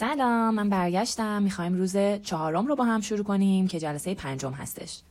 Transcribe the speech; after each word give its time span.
سلام 0.00 0.54
من 0.54 0.68
برگشتم. 0.68 1.42
می‌خوایم 1.42 1.74
روز 1.74 1.96
چهارم 2.22 2.66
رو 2.66 2.76
با 2.76 2.84
هم 2.84 3.00
شروع 3.00 3.24
کنیم 3.24 3.68
که 3.68 3.80
جلسه 3.80 4.14
پنجم 4.14 4.52
هستش. 4.52 5.02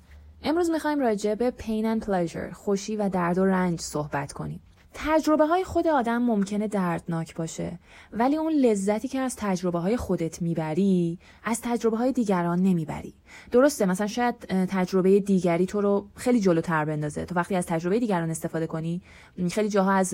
امروز 0.44 0.70
می‌خوایم 0.70 1.00
راجع 1.00 1.36
به 1.36 1.54
pain 1.60 2.00
and 2.00 2.06
pleasure 2.06 2.54
خوشی 2.54 2.96
و 2.96 3.10
درد 3.10 3.38
و 3.38 3.46
رنج 3.46 3.82
صحبت 3.82 4.34
کنیم. 4.34 4.62
تجربه 4.94 5.46
های 5.46 5.64
خود 5.64 5.88
آدم 5.88 6.22
ممکنه 6.22 6.68
دردناک 6.68 7.36
باشه 7.36 7.80
ولی 8.14 8.36
اون 8.36 8.54
لذتی 8.54 9.08
که 9.08 9.20
از 9.20 9.36
تجربه 9.36 9.80
های 9.80 9.98
خودت 9.98 10.42
می‌بری 10.42 11.20
از 11.44 11.62
تجربه 11.64 11.98
های 11.98 12.12
دیگران 12.12 12.60
نمی‌بری. 12.60 13.14
درسته 13.52 13.86
مثلا 13.86 14.08
شاید 14.08 14.36
تجربه 14.66 15.20
دیگری 15.20 15.66
تو 15.66 15.82
رو 15.82 16.08
خیلی 16.16 16.40
جلوتر 16.40 16.86
بندازه. 16.86 17.26
تو 17.26 17.36
وقتی 17.36 17.56
از 17.56 17.66
تجربه 17.66 18.00
دیگران 18.00 18.30
استفاده 18.30 18.68
کنی 18.68 19.02
خیلی 19.52 19.70
جاها 19.70 19.92
از 19.92 20.08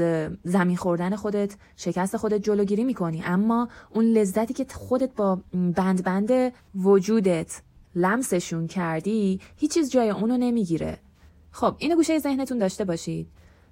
زمین 0.44 0.78
خوردن 0.78 1.16
خودت 1.16 1.56
شکست 1.76 2.18
خودت 2.18 2.42
جلوگیری 2.42 2.84
می‌کنی. 2.84 3.24
اما 3.26 3.70
اون 3.94 4.06
لذتی 4.06 4.54
که 4.54 4.66
خودت 4.74 5.16
با 5.16 5.40
بند 5.54 6.04
بند 6.04 6.54
وجودت 6.76 7.62
لمسشون 7.96 8.68
کردی 8.68 9.40
هیچ 9.58 9.74
چیز 9.74 9.92
جای 9.92 10.10
اونو 10.10 10.38
نمی‌گیره. 10.38 10.98
خب 11.52 11.76
اینو 11.78 11.96
گوشه 11.96 12.20
ذهنتون 12.20 12.58
داشته 12.58 12.86
باشید. 12.86 13.28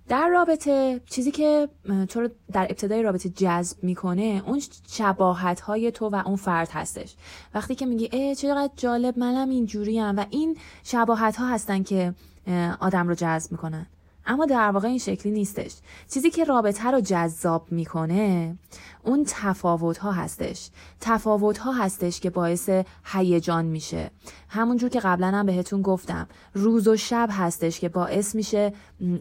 در 0.07 0.27
رابطه 0.27 1.01
چیزی 1.09 1.31
که 1.31 1.69
تو 2.09 2.21
رو 2.21 2.29
در 2.51 2.63
ابتدای 2.63 3.03
رابطه 3.03 3.29
جذب 3.29 3.83
می‌کنه 3.83 4.43
اون 4.45 4.61
شباهت 4.87 5.59
های 5.59 5.91
تو 5.91 6.09
و 6.09 6.21
اون 6.25 6.35
فرد 6.35 6.69
هستش. 6.71 7.15
وقتی 7.53 7.75
که 7.75 7.85
میگی 7.85 8.09
ای 8.11 8.35
چقدر 8.35 8.73
جالب 8.77 9.19
منم 9.19 9.49
اینجوریم 9.49 10.17
و 10.17 10.25
این 10.29 10.57
شباهت 10.83 11.35
ها 11.35 11.47
هستن 11.47 11.83
که 11.83 12.13
آدم 12.79 13.07
رو 13.07 13.15
جذب 13.15 13.51
می‌کنن. 13.51 13.85
اما 14.25 14.45
در 14.45 14.71
واقع 14.71 14.87
این 14.87 14.97
شکلی 14.97 15.31
نیستش. 15.31 15.71
چیزی 16.09 16.29
که 16.29 16.43
رابطه 16.43 16.91
رو 16.91 17.01
جذاب 17.01 17.71
می‌کنه 17.71 18.57
اون 19.03 19.23
تفاوت 19.27 19.97
ها 19.97 20.11
هستش. 20.11 20.69
تفاوت 21.01 21.57
ها 21.57 21.71
هستش 21.71 22.19
که 22.19 22.29
باعث 22.29 22.69
هیجان 23.05 23.65
میشه. 23.65 24.11
همونجور 24.49 24.89
که 24.89 24.99
قبلا 24.99 25.27
هم 25.27 25.45
بهتون 25.45 25.81
گفتم 25.81 26.27
روز 26.53 26.87
و 26.87 26.95
شب 26.95 27.29
هستش 27.31 27.79
که 27.79 27.89
باعث 27.89 28.35
میشه 28.35 28.73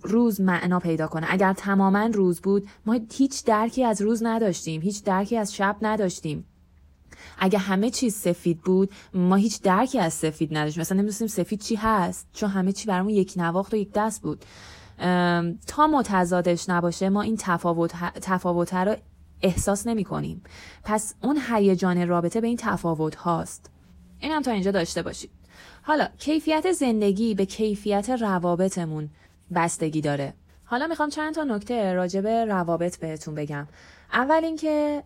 روز 0.03 0.41
معنا 0.41 0.79
پیدا 0.79 1.07
کنه. 1.07 1.27
اگر 1.31 1.53
تماما 1.53 2.07
روز 2.07 2.41
بود 2.41 2.69
ما 2.87 3.01
هیچ 3.13 3.45
درکی 3.45 3.85
از 3.85 4.01
روز 4.03 4.23
نداشتیم 4.23 4.81
هیچ 4.81 5.05
درکی 5.05 5.37
از 5.37 5.55
شب 5.55 5.77
نداشتیم. 5.83 6.45
اگه 7.39 7.59
همه 7.59 7.91
چیز 7.91 8.15
سفید 8.15 8.61
بود 8.61 8.91
ما 9.15 9.37
هیچ 9.37 9.63
درکی 9.63 9.99
از 9.99 10.15
سفید 10.15 10.57
نداشتیم. 10.57 10.81
مثلا 10.81 10.97
نمی‌دونستیم 10.97 11.29
سفید 11.29 11.61
چی 11.61 11.75
هست 11.75 12.27
چون 12.33 12.51
همه 12.51 12.73
چی 12.73 12.87
برامون 12.87 13.11
یک 13.11 13.35
نواخت 13.37 13.75
و 13.75 13.77
یک 13.77 13.93
دست 13.93 14.23
بود. 14.23 14.45
تا 15.67 15.87
متضادش 15.87 16.69
نباشه 16.69 17.09
ما 17.09 17.23
این 17.23 17.37
تفاوت, 17.41 17.93
تفاوت 18.21 18.75
رو 18.75 18.97
احساس 19.43 19.87
نمی 19.87 20.05
کنیم. 20.05 20.43
پس 20.85 21.15
اون 21.23 21.39
هیجان 21.51 22.09
رابطه 22.09 22.41
به 22.41 22.47
این 22.47 22.57
تفاوت 22.57 23.15
هاست. 23.15 23.71
این 24.21 24.33
هم 24.33 24.43
تا 24.43 24.51
اینجا 24.51 24.71
داشته 24.71 25.03
باشید. 25.03 25.31
حالا 25.83 26.09
کیفیت 26.19 26.73
زندگی 26.73 27.35
به 27.35 27.47
کیفیت 27.47 28.11
روابطمون 28.11 29.11
بستگی 29.55 30.01
داره. 30.01 30.35
حالا 30.65 30.87
می‌خوام 30.87 31.09
چند 31.09 31.35
تا 31.35 31.45
نکته 31.45 31.93
راجع 31.93 32.21
به 32.21 32.45
روابط 32.45 32.99
بهتون 32.99 33.35
بگم. 33.35 33.69
اول 34.13 34.45
اینکه 34.45 35.03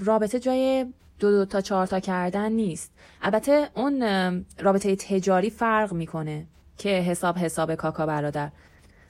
رابطه 0.00 0.40
جای 0.40 0.86
دو 1.18 1.30
دو 1.30 1.44
تا 1.44 1.60
چهار 1.60 1.86
تا 1.86 2.00
کردن 2.00 2.52
نیست. 2.52 2.92
البته 3.22 3.68
اون 3.74 4.02
رابطه 4.58 4.96
تجاری 4.96 5.50
فرق 5.50 5.92
می‌کنه 5.92 6.46
که 6.78 6.88
حساب 6.88 7.38
حساب 7.38 7.74
کاکا 7.74 8.06
برادر. 8.06 8.50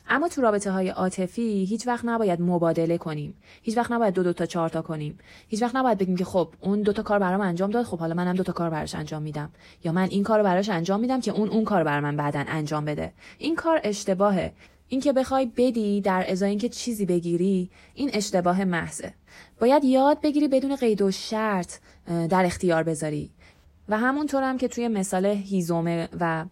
اما 0.08 0.28
تو 0.28 0.40
رابطه 0.40 0.70
های 0.70 0.88
عاطفی 0.88 1.64
هیچ 1.64 1.86
وقت 1.86 2.04
نباید 2.04 2.40
مبادله 2.40 2.98
کنیم. 2.98 3.34
هیچ 3.62 3.76
وقت 3.76 3.92
نباید 3.92 4.14
دو 4.14 4.22
دو 4.22 4.32
تا 4.32 4.46
چهار 4.46 4.68
تا 4.68 4.82
کنیم. 4.82 5.18
هیچ 5.48 5.62
وقت 5.62 5.76
نباید 5.76 5.98
بگیم 5.98 6.16
که 6.16 6.24
خب 6.24 6.48
اون 6.60 6.82
دو 6.82 6.92
تا 6.92 7.02
کار 7.02 7.18
برام 7.18 7.40
انجام 7.40 7.70
داد 7.70 7.84
خب 7.84 7.98
حالا 7.98 8.14
منم 8.14 8.34
دو 8.34 8.42
تا 8.42 8.52
کار 8.52 8.70
براش 8.70 8.94
انجام 8.94 9.22
میدم. 9.22 9.50
یا 9.84 9.92
من 9.92 10.08
این 10.10 10.22
کار 10.22 10.42
براش 10.42 10.68
انجام 10.68 11.00
میدم 11.00 11.20
که 11.20 11.30
اون 11.30 11.48
اون 11.48 11.64
کار 11.64 11.84
بر 11.84 12.00
من 12.00 12.16
بعدا 12.16 12.44
انجام 12.48 12.84
بده. 12.84 13.12
این 13.38 13.56
کار 13.56 13.80
اشتباهه. 13.84 14.52
اینکه 14.88 15.12
بخوای 15.12 15.46
بدی 15.56 16.00
در 16.00 16.24
ازای 16.28 16.50
اینکه 16.50 16.68
چیزی 16.68 17.06
بگیری 17.06 17.70
این 17.94 18.10
اشتباه 18.12 18.64
محضه. 18.64 19.14
باید 19.60 19.84
یاد 19.84 20.20
بگیری 20.20 20.48
بدون 20.48 20.76
قید 20.76 21.02
و 21.02 21.10
شرط 21.10 21.72
در 22.06 22.44
اختیار 22.44 22.82
بذاری. 22.82 23.30
و 23.88 23.98
همونطور 23.98 24.42
هم 24.42 24.58
که 24.58 24.68
توی 24.68 24.88
مثال 24.88 25.26
هیزومه 25.26 26.08
و 26.20 26.44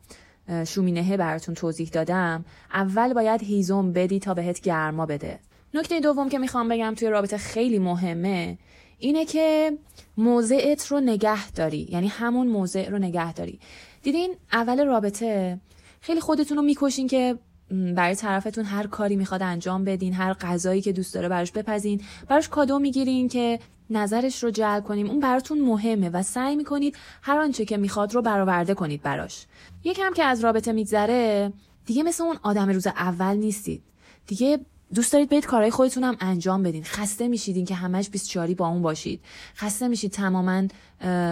شومینهه 0.66 1.16
براتون 1.16 1.54
توضیح 1.54 1.88
دادم. 1.88 2.44
اول 2.72 3.12
باید 3.12 3.42
هیزم 3.42 3.92
بدی 3.92 4.18
تا 4.18 4.34
بهت 4.34 4.60
گرما 4.60 5.06
بده. 5.06 5.38
نکته 5.74 6.00
دوم 6.00 6.28
که 6.28 6.38
می‌خوام 6.38 6.68
بگم 6.68 6.94
توی 6.94 7.08
رابطه 7.08 7.36
خیلی 7.36 7.78
مهمه 7.78 8.58
اینه 8.98 9.24
که 9.24 9.78
موضعت 10.16 10.86
رو 10.86 11.00
نگه 11.00 11.50
داری. 11.50 11.88
یعنی 11.90 12.08
همون 12.08 12.46
موضع 12.46 12.88
رو 12.88 12.98
نگه 12.98 13.32
داری. 13.32 13.58
دیدین 14.02 14.34
اول 14.52 14.86
رابطه 14.86 15.60
خیلی 16.00 16.20
خودتون 16.20 16.56
رو 16.56 16.62
می‌کشین 16.62 17.06
که 17.06 17.38
برای 17.70 18.14
طرفتون 18.14 18.64
هر 18.64 18.86
کاری 18.86 19.16
می‌خواد 19.16 19.42
انجام 19.42 19.84
بدین 19.84 20.12
هر 20.12 20.32
غذایی 20.32 20.80
که 20.80 20.92
دوست 20.92 21.14
داره 21.14 21.28
براش 21.28 21.52
بپزین 21.52 22.00
براش 22.28 22.48
کادو 22.48 22.78
می‌گیرین 22.78 23.28
که 23.28 23.60
نظرش 23.90 24.42
رو 24.44 24.50
جلب 24.50 24.84
کنیم. 24.84 25.10
اون 25.10 25.20
براتون 25.20 25.60
مهمه 25.60 26.08
و 26.08 26.22
سعی 26.22 26.56
می‌کنید 26.56 26.96
هر 27.22 27.38
آنچه 27.38 27.64
که 27.64 27.76
می‌خواد 27.76 28.14
رو 28.14 28.22
برآورده 28.22 28.74
کنید 28.74 29.02
براش. 29.02 29.46
یکم 29.84 30.12
که 30.14 30.24
از 30.24 30.40
رابطه 30.40 30.72
میگذره 30.72 31.52
دیگه 31.86 32.02
مثل 32.02 32.24
اون 32.24 32.36
آدم 32.42 32.68
روز 32.68 32.86
اول 32.86 33.36
نیستید. 33.36 33.82
دیگه 34.26 34.58
دوست 34.94 35.12
دارید 35.12 35.28
برید 35.28 35.46
کارهای 35.46 35.70
خودتون 35.70 36.04
هم 36.04 36.16
انجام 36.20 36.62
بدین. 36.62 36.84
خسته 36.84 37.28
میشیدین 37.28 37.64
که 37.64 37.74
همش 37.74 38.10
24 38.10 38.54
با 38.54 38.68
اون 38.68 38.82
باشید. 38.82 39.20
خسته 39.56 39.88
میشید 39.88 40.10
تماما 40.10 40.62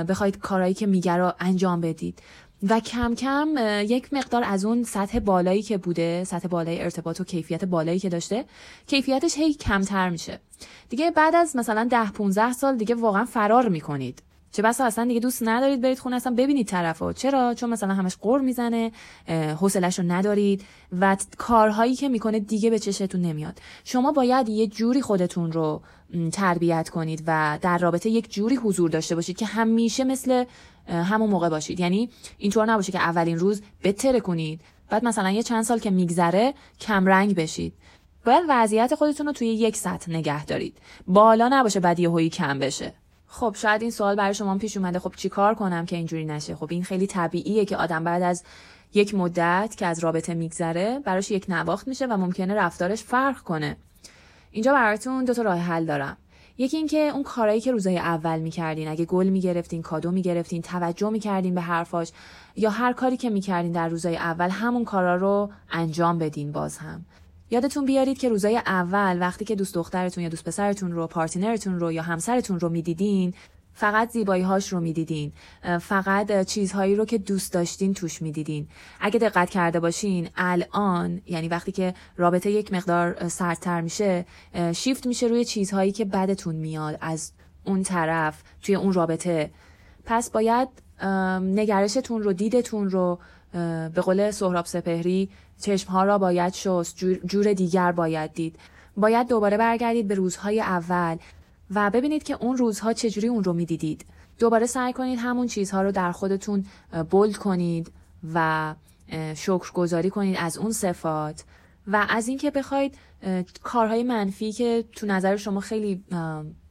بخواید 0.09 0.39
کارهایی 0.39 0.75
که 0.75 0.87
میگه 0.87 1.17
رو 1.17 1.33
انجام 1.41 1.81
بدید. 1.81 2.19
و 2.69 2.81
کم 2.81 3.15
کم 3.15 3.49
یک 3.89 4.13
مقدار 4.13 4.45
از 4.45 4.65
اون 4.65 4.83
سطح 4.83 5.19
بالایی 5.19 5.63
که 5.63 5.79
بوده 5.79 6.25
سطح 6.25 6.49
بالای 6.49 6.83
ارتباط 6.83 7.21
و 7.21 7.25
کیفیت 7.25 7.65
بالایی 7.65 7.99
که 7.99 8.09
داشته 8.09 8.45
کیفیتش 8.87 9.37
هی 9.37 9.55
کمتر 9.55 10.11
میشه. 10.11 10.41
دیگه 10.89 11.11
بعد 11.11 11.35
از 11.35 11.57
مثلا 11.57 11.89
ده 11.91 12.11
15 12.11 12.53
سال 12.53 12.77
دیگه 12.77 12.95
واقعا 12.95 13.25
فرار 13.25 13.69
می‌کنید. 13.69 14.23
چه 14.53 14.63
بسا 14.63 14.85
اصلا 14.85 15.05
دیگه 15.05 15.21
دوست 15.21 15.43
ندارید 15.43 15.81
برید 15.81 15.99
خونه 15.99 16.17
اصلا 16.17 16.35
ببینید 16.35 16.67
طرفو. 16.67 17.13
چرا؟ 17.13 17.55
چون 17.55 17.71
مثلا 17.71 17.95
همش 17.95 18.17
قر 18.21 18.39
می‌زنه 18.39 18.93
حوصلش 19.61 19.99
رو 19.99 20.05
ندارید 20.09 20.65
و 21.01 21.17
کارهایی 21.39 21.95
که 21.95 22.09
می‌کنه 22.09 22.41
دیگه 22.41 22.71
به 22.71 22.79
چشتون 22.79 23.21
نمیاد. 23.21 23.59
شما 23.85 24.13
باید 24.13 24.49
یه 24.49 24.67
جوری 24.67 25.03
خودتون 25.03 25.53
رو 25.53 25.83
تربیت 26.33 26.89
کنید 26.89 27.23
و 27.27 27.59
در 27.63 27.79
رابطه 27.79 28.11
یک 28.11 28.33
جوری 28.33 28.57
حضور 28.57 28.91
داشته 28.91 29.15
باشید 29.15 29.37
که 29.37 29.47
همیشه 29.47 30.05
مثل 30.05 30.45
همون 30.89 31.31
موقع 31.31 31.49
باشید. 31.49 31.81
یعنی 31.81 32.11
اینطور 32.39 32.67
نباشه 32.67 32.93
که 32.93 32.99
اولین 32.99 33.39
روز 33.39 33.63
بتره 33.85 34.21
کنید 34.21 34.61
بعد 34.91 35.05
مثلا 35.05 35.31
یه 35.31 35.43
چند 35.43 35.65
سال 35.65 35.79
که 35.79 35.91
میگذره 35.91 36.55
کم 36.81 37.07
رنگ 37.07 37.35
بشید. 37.35 37.75
باید 38.25 38.45
وضعیت 38.49 38.95
خودتون 38.95 39.27
رو 39.27 39.33
توی 39.33 39.49
یک 39.49 39.77
سطح 39.77 40.11
نگه 40.11 40.45
دارید. 40.45 40.79
بالا 41.07 41.49
نباشه 41.53 41.81
بعد 41.81 42.01
یه 42.01 42.29
کم 42.29 42.59
بشه. 42.59 42.93
خب 43.27 43.57
شاید 43.59 43.83
این 43.83 43.91
سوال 43.91 44.17
برای 44.17 44.35
شما 44.35 44.59
پیش 44.59 44.77
اومده. 44.77 44.99
خب 44.99 45.13
چی 45.17 45.29
کار 45.29 45.55
کنم 45.55 45.87
که 45.87 45.97
اینجوری 45.97 46.25
نشه؟ 46.25 46.57
خب 46.57 46.69
این 46.71 46.85
خیلی 46.85 47.07
طبیعیه 47.07 47.65
که 47.65 47.77
آدم 47.77 48.05
بعد 48.05 48.23
از 48.23 48.45
یک 48.95 49.15
مدت 49.15 49.75
که 49.77 49.87
از 49.87 49.99
رابطه 49.99 50.35
میگذره 50.35 50.99
براش 51.05 51.31
یک 51.31 51.47
نواخت 51.49 51.89
میشه 51.89 52.07
و 52.07 52.17
ممکنه 52.17 52.55
رفتارش 52.55 53.03
فرق 53.03 53.39
کنه. 53.39 53.77
اینجا 54.51 54.73
براتون 54.73 55.25
دو 55.25 55.35
تا 55.35 55.43
راه 55.43 55.59
حل 55.59 55.85
دارم. 55.85 56.17
یکی 56.63 56.77
اینکه 56.77 56.99
اون 56.99 57.23
کارهایی 57.23 57.61
که 57.61 57.73
روزای 57.73 57.99
اول 57.99 58.39
می‌کردین 58.39 58.89
اگه 58.89 59.05
گل 59.05 59.29
می‌گرفتین 59.29 59.83
کادو 59.83 60.11
می‌گرفتین 60.11 60.63
توجه 60.63 61.11
می‌کردین 61.11 61.55
به 61.55 61.61
حرفاش 61.61 62.13
یا 62.57 62.71
هر 62.71 62.93
کاری 62.93 63.17
که 63.17 63.31
می‌کردین 63.31 63.73
در 63.73 63.89
روزای 63.89 64.17
اول 64.17 64.49
همون 64.51 64.85
کارا 64.85 65.17
رو 65.17 65.51
انجام 65.71 66.19
بدین 66.19 66.53
باز 66.53 66.79
هم. 66.79 67.05
یادتون 67.51 67.85
بیارید 67.85 68.19
که 68.19 68.29
روزای 68.29 68.57
اول 68.57 69.17
وقتی 69.21 69.45
که 69.45 69.55
دوست 69.55 69.75
دخترتون 69.75 70.23
یا 70.25 70.31
دوست 70.31 70.45
پسرتون 70.45 70.93
رو 70.93 71.07
پارتنرتون 71.07 71.81
رو 71.81 71.93
یا 71.93 72.03
همسرتون 72.03 72.61
رو 72.61 72.69
می‌دیدین 72.69 73.35
فقط 73.75 74.11
زیبایی 74.11 74.43
هاش 74.43 74.73
رو 74.73 74.81
می‌دیدین. 74.81 75.33
فقط 75.81 76.47
چیزهایی 76.47 76.97
رو 76.97 77.05
که 77.05 77.19
دوست 77.19 77.53
داشتین 77.53 77.95
توش 77.95 78.23
می‌دیدین. 78.23 78.69
اگه 79.01 79.19
دقت 79.19 79.51
کرده 79.51 79.81
باشین 79.81 80.29
الان 80.37 81.21
یعنی 81.27 81.49
وقتی 81.49 81.73
که 81.73 81.95
رابطه 82.17 82.51
یک 82.51 82.73
مقدار 82.73 83.29
سردتر 83.29 83.81
میشه 83.81 84.27
شیفت 84.73 85.07
میشه 85.07 85.27
روی 85.27 85.45
چیزهایی 85.45 85.93
که 85.93 86.05
بدتون 86.05 86.55
میاد 86.55 86.99
از 87.01 87.33
اون 87.65 87.83
طرف 87.83 88.43
توی 88.63 88.75
اون 88.75 88.93
رابطه. 88.93 89.51
پس 90.05 90.31
باید 90.31 90.69
نگرشتون 91.41 92.23
رو 92.23 92.33
دیدتون 92.33 92.91
رو 92.91 93.19
به 93.95 94.01
قول 94.03 94.31
سهراب 94.31 94.67
سپهری 94.67 95.31
چشمها 95.61 96.05
را 96.05 96.19
باید 96.19 96.53
شست 96.53 96.97
جور 97.25 97.53
دیگر 97.53 97.93
باید 97.93 98.33
دید. 98.33 98.59
باید 98.97 99.29
دوباره 99.29 99.57
برگردید 99.57 100.09
به 100.09 100.15
روزهای 100.15 100.61
اول. 100.61 101.17
و 101.75 101.91
ببینید 101.91 102.23
که 102.23 102.37
اون 102.41 102.57
روزها 102.57 102.93
چجوری 102.93 103.29
اون 103.29 103.45
رو 103.45 103.53
می‌دیدید. 103.53 104.05
دوباره 104.39 104.67
سعی 104.67 104.93
کنید 104.93 105.19
همون 105.19 105.47
چیزها 105.47 105.83
رو 105.83 105.93
در 105.93 106.13
خودتون 106.13 106.65
بولد 107.11 107.37
کنید 107.37 107.93
و 108.35 108.75
شکرگزاری 109.35 110.11
کنید 110.11 110.37
از 110.41 110.59
اون 110.59 110.73
صفات 110.73 111.45
و 111.87 112.07
از 112.09 112.29
اینکه 112.29 112.51
بخواید 112.51 112.95
کارهای 113.63 114.03
منفی 114.03 114.53
که 114.53 114.85
تو 114.93 115.07
نظر 115.07 115.37
شما 115.37 115.61
خیلی 115.61 116.05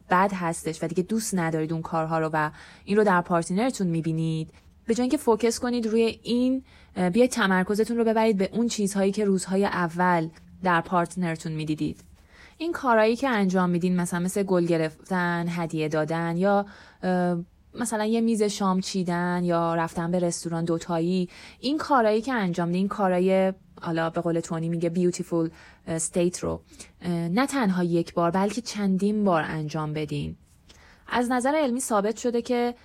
بد 0.10 0.32
هستش 0.34 0.84
و 0.84 0.88
دیگه 0.88 1.04
دوست 1.04 1.36
ندارید 1.36 1.74
اون 1.74 1.82
کارها 1.82 2.20
رو 2.20 2.30
و 2.34 2.52
این 2.86 2.98
رو 2.98 3.04
در 3.04 3.22
partner 3.22 3.68
تون 3.68 3.88
می‌بینید 3.88 4.50
به 4.86 4.96
جای 4.96 5.04
اینکه 5.04 5.18
focus 5.18 5.60
کنید 5.60 5.88
روی 5.88 6.20
این 6.24 6.64
بیاید 7.14 7.30
تمرکزتون 7.30 7.98
رو 7.98 8.04
ببرید 8.04 8.38
به 8.38 8.50
اون 8.54 8.68
چیزهایی 8.68 9.12
که 9.12 9.26
روزهای 9.26 9.66
اول 9.66 10.30
در 10.64 10.82
partner 10.82 11.31
تون 11.31 11.52
می‌دیدید. 11.52 12.04
این 12.62 12.72
کارهایی 12.72 13.16
که 13.16 13.30
انجام 13.30 13.70
میدین 13.70 13.96
مثلا 13.96 14.20
مثل 14.20 14.44
گل 14.44 14.66
گرفتن 14.66 15.46
هدیه 15.50 15.88
دادن 15.88 16.38
یا 16.38 16.66
مثلا 17.80 18.06
یه 18.06 18.22
میز 18.22 18.44
شام 18.44 18.80
چیدن 18.80 19.42
یا 19.44 19.76
رفتن 19.76 20.12
به 20.12 20.20
رستوران 20.20 20.66
دوتایی 20.66 21.30
این 21.60 21.78
کارهایی 21.78 22.22
که 22.22 22.34
انجام 22.34 22.68
میدین 22.68 22.88
کارهای 22.88 23.54
حالا 23.82 24.10
به 24.10 24.22
قول 24.22 24.40
تونی 24.40 24.70
میگه 24.70 24.90
بیوتیفول 24.90 25.50
استیت 25.88 26.40
رو 26.40 26.62
نه 27.08 27.48
تنها 27.48 27.84
یک 27.84 28.14
بار 28.14 28.32
بلکه 28.32 28.62
چندین 28.62 29.24
بار 29.24 29.44
انجام 29.48 29.94
بدین. 29.94 30.36
از 31.08 31.32
نظر 31.32 31.56
علمی 31.56 31.80
ثابت 31.80 32.18
شده 32.18 32.42
که 32.42 32.76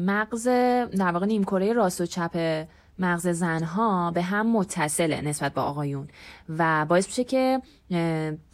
مغز 0.00 0.44
در 0.98 1.12
واقع 1.12 1.26
نیمکره 1.26 1.72
راست 1.72 2.00
و 2.00 2.06
چپ 2.06 2.66
مغز 3.00 3.28
زنها 3.28 4.10
به 4.10 4.22
هم 4.22 4.52
متصله 4.52 5.20
نسبت 5.20 5.54
به 5.54 5.60
آقایون 5.60 6.08
و 6.48 6.86
باعث 6.88 7.06
میشه 7.06 7.24
که 7.24 7.62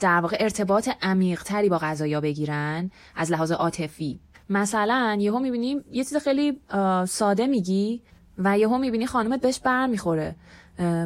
در 0.00 0.20
واقع 0.20 0.36
ارتباط 0.40 0.88
عمیقتری 1.02 1.68
با 1.68 1.78
غذایا 1.78 2.20
بگیرن 2.20 2.90
از 3.16 3.32
لحاظ 3.32 3.52
عاطفی. 3.52 4.20
مثلا 4.50 5.16
یهو 5.20 5.38
می‌بینیم 5.38 5.84
یه 5.90 6.04
چیز 6.04 6.16
خیلی 6.16 6.60
ساده 7.08 7.46
میگی 7.46 8.02
و 8.38 8.58
یهو 8.58 8.78
می‌بینی 8.78 9.06
خانومت 9.06 9.40
بهش 9.40 9.58
بر 9.58 9.86
می‌خوره 9.86 10.36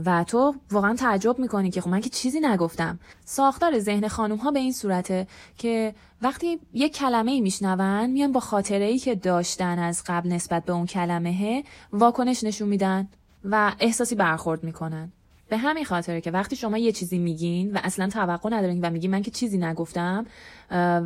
و 0.07 0.25
تو 0.25 0.55
واقعا 0.71 0.95
تعجب 0.95 1.39
می‌کنی 1.39 1.71
که 1.71 1.81
خب 1.81 1.89
من 1.89 2.01
که 2.01 2.09
چیزی 2.09 2.41
نگفتم. 2.41 2.99
ساختار 3.25 3.79
ذهن 3.79 4.09
خانوم 4.09 4.39
ها 4.39 4.51
به 4.51 4.59
این 4.59 4.73
صورته 4.73 5.27
که 5.59 5.95
وقتی 6.23 6.59
یک 6.73 6.97
کلمه 6.97 7.31
ای 7.31 7.41
میشنون 7.41 8.11
میان 8.11 8.33
با 8.33 8.41
خاطره 8.41 8.85
ای 8.85 8.99
که 8.99 9.15
داشتن 9.15 9.79
از 9.79 10.03
قبل 10.07 10.33
نسبت 10.33 10.65
به 10.65 10.73
اون 10.73 10.87
کلمه 10.87 11.65
واکنش 11.93 12.45
نشون 12.45 12.69
میدن. 12.69 13.09
و 13.45 13.73
احساسی 13.81 14.15
برخورد 14.15 14.65
می‌کنن. 14.65 15.13
به 15.49 15.57
همین 15.57 15.85
خاطره 15.85 16.21
که 16.21 16.31
وقتی 16.31 16.57
شما 16.57 16.79
یه 16.79 16.93
چیزی 16.93 17.19
میگین 17.19 17.73
و 17.73 17.79
اصلا 17.85 18.09
توقع 18.09 18.51
ندارین 18.53 18.81
و 18.81 18.91
میگین 18.91 19.11
من 19.11 19.23
که 19.23 19.31
چیزی 19.31 19.59
نگفتم 19.59 20.27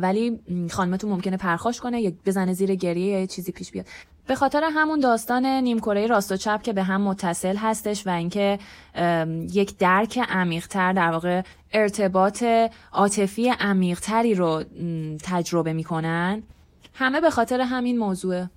ولی 0.01 0.39
خانمتون 0.71 1.11
ممکنه 1.11 1.37
پرخاش 1.37 1.79
کنه 1.79 2.01
یا 2.01 2.11
بزنه 2.25 2.53
زیر 2.53 2.75
گریه 2.75 3.13
یا 3.13 3.19
یه 3.19 3.27
چیزی 3.27 3.51
پیش 3.51 3.71
بیاد. 3.71 3.85
به 4.27 4.35
خاطر 4.35 4.69
همون 4.73 4.99
داستان 4.99 5.45
نیمکره 5.45 6.07
راست 6.07 6.31
و 6.31 6.37
چپ 6.37 6.61
که 6.61 6.73
به 6.73 6.83
هم 6.83 7.01
متصل 7.01 7.55
هستش 7.55 8.07
و 8.07 8.09
اینکه 8.09 8.59
یک 9.53 9.77
درک 9.77 10.19
عمیقتر 10.29 10.93
در 10.93 11.11
واقع 11.11 11.41
ارتباط 11.73 12.43
عاطفی 12.91 13.49
عمیقتری 13.49 14.35
رو 14.35 14.63
تجربه 15.23 15.73
می‌کنن. 15.73 16.43
همه 16.93 17.21
به 17.21 17.29
خاطر 17.29 17.61
همین 17.61 17.97
موضوعه. 17.97 18.49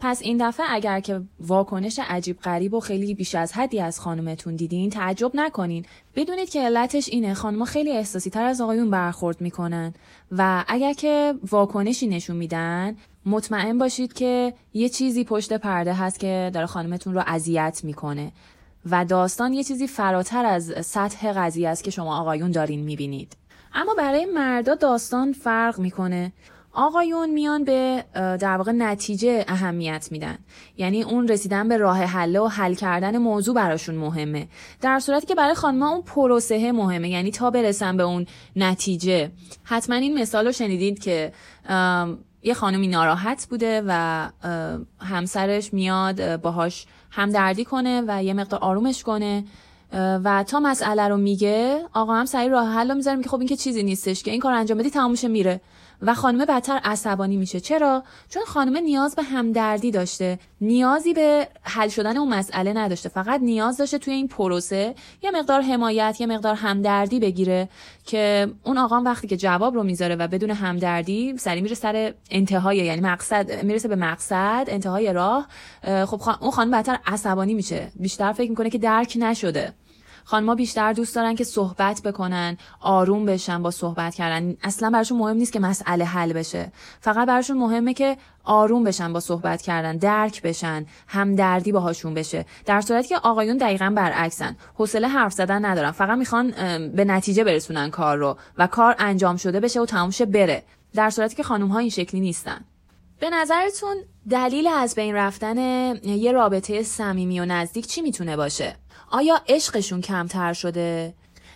پس 0.00 0.22
این 0.22 0.48
دفعه 0.48 0.66
اگر 0.68 1.00
که 1.00 1.20
واکنش 1.40 2.00
عجیب 2.08 2.38
غریب 2.40 2.74
و 2.74 2.80
خیلی 2.80 3.14
بیش 3.14 3.34
از 3.34 3.52
حدی 3.52 3.80
از 3.80 4.00
خانومتون 4.00 4.56
دیدین 4.56 4.90
تعجب 4.90 5.30
نکنین. 5.34 5.84
بدونید 6.14 6.50
که 6.50 6.60
علتش 6.60 7.08
اینه 7.08 7.34
خانم 7.34 7.64
خیلی 7.64 7.92
احساسی 7.92 8.30
تر 8.30 8.44
از 8.44 8.60
آقایون 8.60 8.90
برخورد 8.90 9.40
می‌کنن. 9.40 9.94
و 10.32 10.64
اگر 10.68 10.92
که 10.92 11.34
واکنشی 11.50 12.06
نشون 12.06 12.36
میدن 12.36 12.96
مطمئن 13.26 13.78
باشید 13.78 14.12
که 14.12 14.54
یه 14.74 14.88
چیزی 14.88 15.24
پشت 15.24 15.52
پرده 15.52 15.94
هست 15.94 16.20
که 16.20 16.50
داره 16.54 16.66
خانمتون 16.66 17.14
رو 17.14 17.22
اذیت 17.26 17.80
می‌کنه. 17.84 18.32
و 18.90 19.04
داستان 19.04 19.52
یه 19.52 19.64
چیزی 19.64 19.86
فراتر 19.86 20.46
از 20.46 20.86
سطح 20.86 21.32
قضیه 21.32 21.68
است 21.68 21.84
که 21.84 21.90
شما 21.90 22.20
آقایون 22.20 22.50
دارین 22.50 22.80
می‌بینید. 22.80 23.36
اما 23.74 23.94
برای 23.94 24.24
مردا 24.24 24.74
داستان 24.74 25.32
فرق 25.32 25.78
می‌کنه. 25.78 26.32
آقایون 26.76 27.30
میان 27.30 27.64
به 27.64 28.04
در 28.14 28.56
واقع 28.56 28.72
نتیجه 28.72 29.44
اهمیت 29.48 30.08
میدن. 30.10 30.38
یعنی 30.76 31.02
اون 31.02 31.28
رسیدن 31.28 31.68
به 31.68 31.76
راه 31.76 31.98
حل 32.02 32.36
و 32.36 32.48
حل 32.48 32.74
کردن 32.74 33.18
موضوع 33.18 33.54
براشون 33.54 33.94
مهمه. 33.94 34.48
در 34.80 35.00
صورتی 35.00 35.26
که 35.26 35.34
برای 35.34 35.54
خانمها 35.54 35.90
اون 35.90 36.02
پروسه 36.02 36.72
مهمه. 36.72 37.08
یعنی 37.08 37.30
تا 37.30 37.50
برسن 37.50 37.96
به 37.96 38.02
اون 38.02 38.26
نتیجه. 38.56 39.30
حتما 39.64 39.96
این 39.96 40.18
مثال 40.18 40.46
رو 40.46 40.52
شنیدید 40.52 40.98
که 40.98 41.32
یه 42.42 42.54
خانمی 42.54 42.88
ناراحت 42.88 43.46
بوده 43.50 43.82
و 43.86 44.28
همسرش 45.00 45.74
میاد 45.74 46.40
باهاش 46.40 46.86
همدردی 47.10 47.64
کنه 47.64 48.02
و 48.08 48.24
یه 48.24 48.34
مقدار 48.34 48.60
آرومش 48.60 49.02
کنه. 49.02 49.44
و 50.24 50.44
تا 50.48 50.60
مسئله 50.60 51.08
رو 51.08 51.16
میگه 51.16 51.82
آقا 51.92 52.14
هم 52.14 52.24
سعی 52.24 52.48
راه 52.48 52.68
حل 52.68 52.88
رو 52.88 52.94
می‌ذاره 52.94 53.22
که 53.22 53.28
خب 53.28 53.38
این 53.38 53.48
که 53.48 53.56
چیزی 53.56 53.82
نیستش 53.82 54.22
که 54.22 54.30
این 54.30 54.40
کار 54.40 54.52
انجام 54.52 54.78
بدی 54.78 54.90
تمامش 54.90 55.24
میره. 55.24 55.60
و 56.02 56.14
خانم 56.14 56.44
بدتر 56.44 56.80
عصبانی 56.84 57.36
میشه. 57.36 57.60
چرا؟ 57.60 58.04
چون 58.28 58.42
خانم 58.44 58.76
نیاز 58.76 59.16
به 59.16 59.22
همدردی 59.22 59.90
داشته. 59.90 60.38
نیازی 60.60 61.14
به 61.14 61.48
حل 61.62 61.88
شدن 61.88 62.16
اون 62.16 62.28
مسئله 62.28 62.72
نداشته. 62.72 63.08
فقط 63.08 63.40
نیاز 63.40 63.76
داشته 63.76 63.98
توی 63.98 64.14
این 64.14 64.28
پروسه 64.28 64.94
یه 65.22 65.30
مقدار 65.30 65.60
حمایت 65.60 66.16
یه 66.20 66.26
مقدار 66.26 66.54
همدردی 66.54 67.20
بگیره 67.20 67.68
که 68.04 68.48
اون 68.64 68.78
آقام 68.78 69.04
وقتی 69.04 69.28
که 69.28 69.36
جواب 69.36 69.74
رو 69.74 69.82
می‌ذاره 69.82 70.16
و 70.16 70.28
بدون 70.28 70.50
همدردی 70.50 71.36
سری 71.38 71.60
میره 71.60 71.74
سر 71.74 72.14
انتهای 72.30 72.76
یعنی 72.76 73.00
مقصد 73.00 73.64
می‌رسه 73.64 73.88
به 73.88 73.96
مقصد 73.96 74.64
انتهای 74.68 75.12
راه 75.12 75.46
خب 76.06 76.20
اون 76.40 76.50
خانم 76.50 76.70
بدتر 76.70 76.98
عصبانی 77.06 77.54
میشه. 77.54 77.92
بیشتر 77.96 78.32
فکر 78.32 78.50
می‌کنه 78.50 78.70
که 78.70 78.78
درک 78.78 79.16
نشده. 79.20 79.72
خانما 80.28 80.54
بیشتر 80.54 80.92
دوست 80.92 81.14
دارن 81.14 81.34
که 81.34 81.44
صحبت 81.44 82.02
بکنن 82.02 82.56
آروم 82.80 83.26
بشن 83.26 83.62
با 83.62 83.70
صحبت 83.70 84.14
کردن. 84.14 84.56
اصلا 84.62 84.90
براشون 84.90 85.18
مهم 85.18 85.36
نیست 85.36 85.52
که 85.52 85.60
مسئله 85.60 86.04
حل 86.04 86.32
بشه. 86.32 86.72
فقط 87.00 87.28
براشون 87.28 87.58
مهمه 87.58 87.94
که 87.94 88.16
آروم 88.44 88.84
بشن 88.84 89.12
با 89.12 89.20
صحبت 89.20 89.62
کردن 89.62 89.96
درک 89.96 90.42
بشن 90.42 90.86
همدردی 91.06 91.72
باهاشون 91.72 92.14
بشه. 92.14 92.46
در 92.64 92.80
صورتی 92.80 93.08
که 93.08 93.18
آقایون 93.18 93.56
دقیقا 93.56 93.92
برعکسن. 93.96 94.56
حوصله 94.74 95.08
حرف 95.08 95.32
زدن 95.32 95.64
ندارن. 95.64 95.90
فقط 95.90 96.18
می‌خوان 96.18 96.50
به 96.88 97.04
نتیجه 97.04 97.44
برسونن 97.44 97.90
کار 97.90 98.16
رو 98.16 98.36
و 98.58 98.66
کار 98.66 98.96
انجام 98.98 99.36
شده 99.36 99.60
بشه 99.60 99.80
و 99.80 99.86
تموم 99.86 100.10
بره. 100.32 100.62
در 100.94 101.10
صورتی 101.10 101.36
که 101.36 101.42
خانم 101.42 101.68
ها 101.68 101.78
این 101.78 101.90
شکلی 101.90 102.20
نیستن. 102.20 102.64
به 103.20 103.30
نظرتون 103.30 103.96
دلیل 104.30 104.66
از 104.66 104.94
بین 104.94 105.14
رفتن 105.14 105.58
یه 106.04 106.32
رابطه 106.32 106.82
صمیمی 106.82 107.40
و 107.40 107.44
نزدیک 107.44 107.86
چی 107.86 108.02
می‌تونه 108.02 108.36
باشه؟ 108.36 108.76
آیا 109.10 109.40
عشقشون 109.48 110.00
کمتر 110.00 110.52
شده؟ 110.52 111.14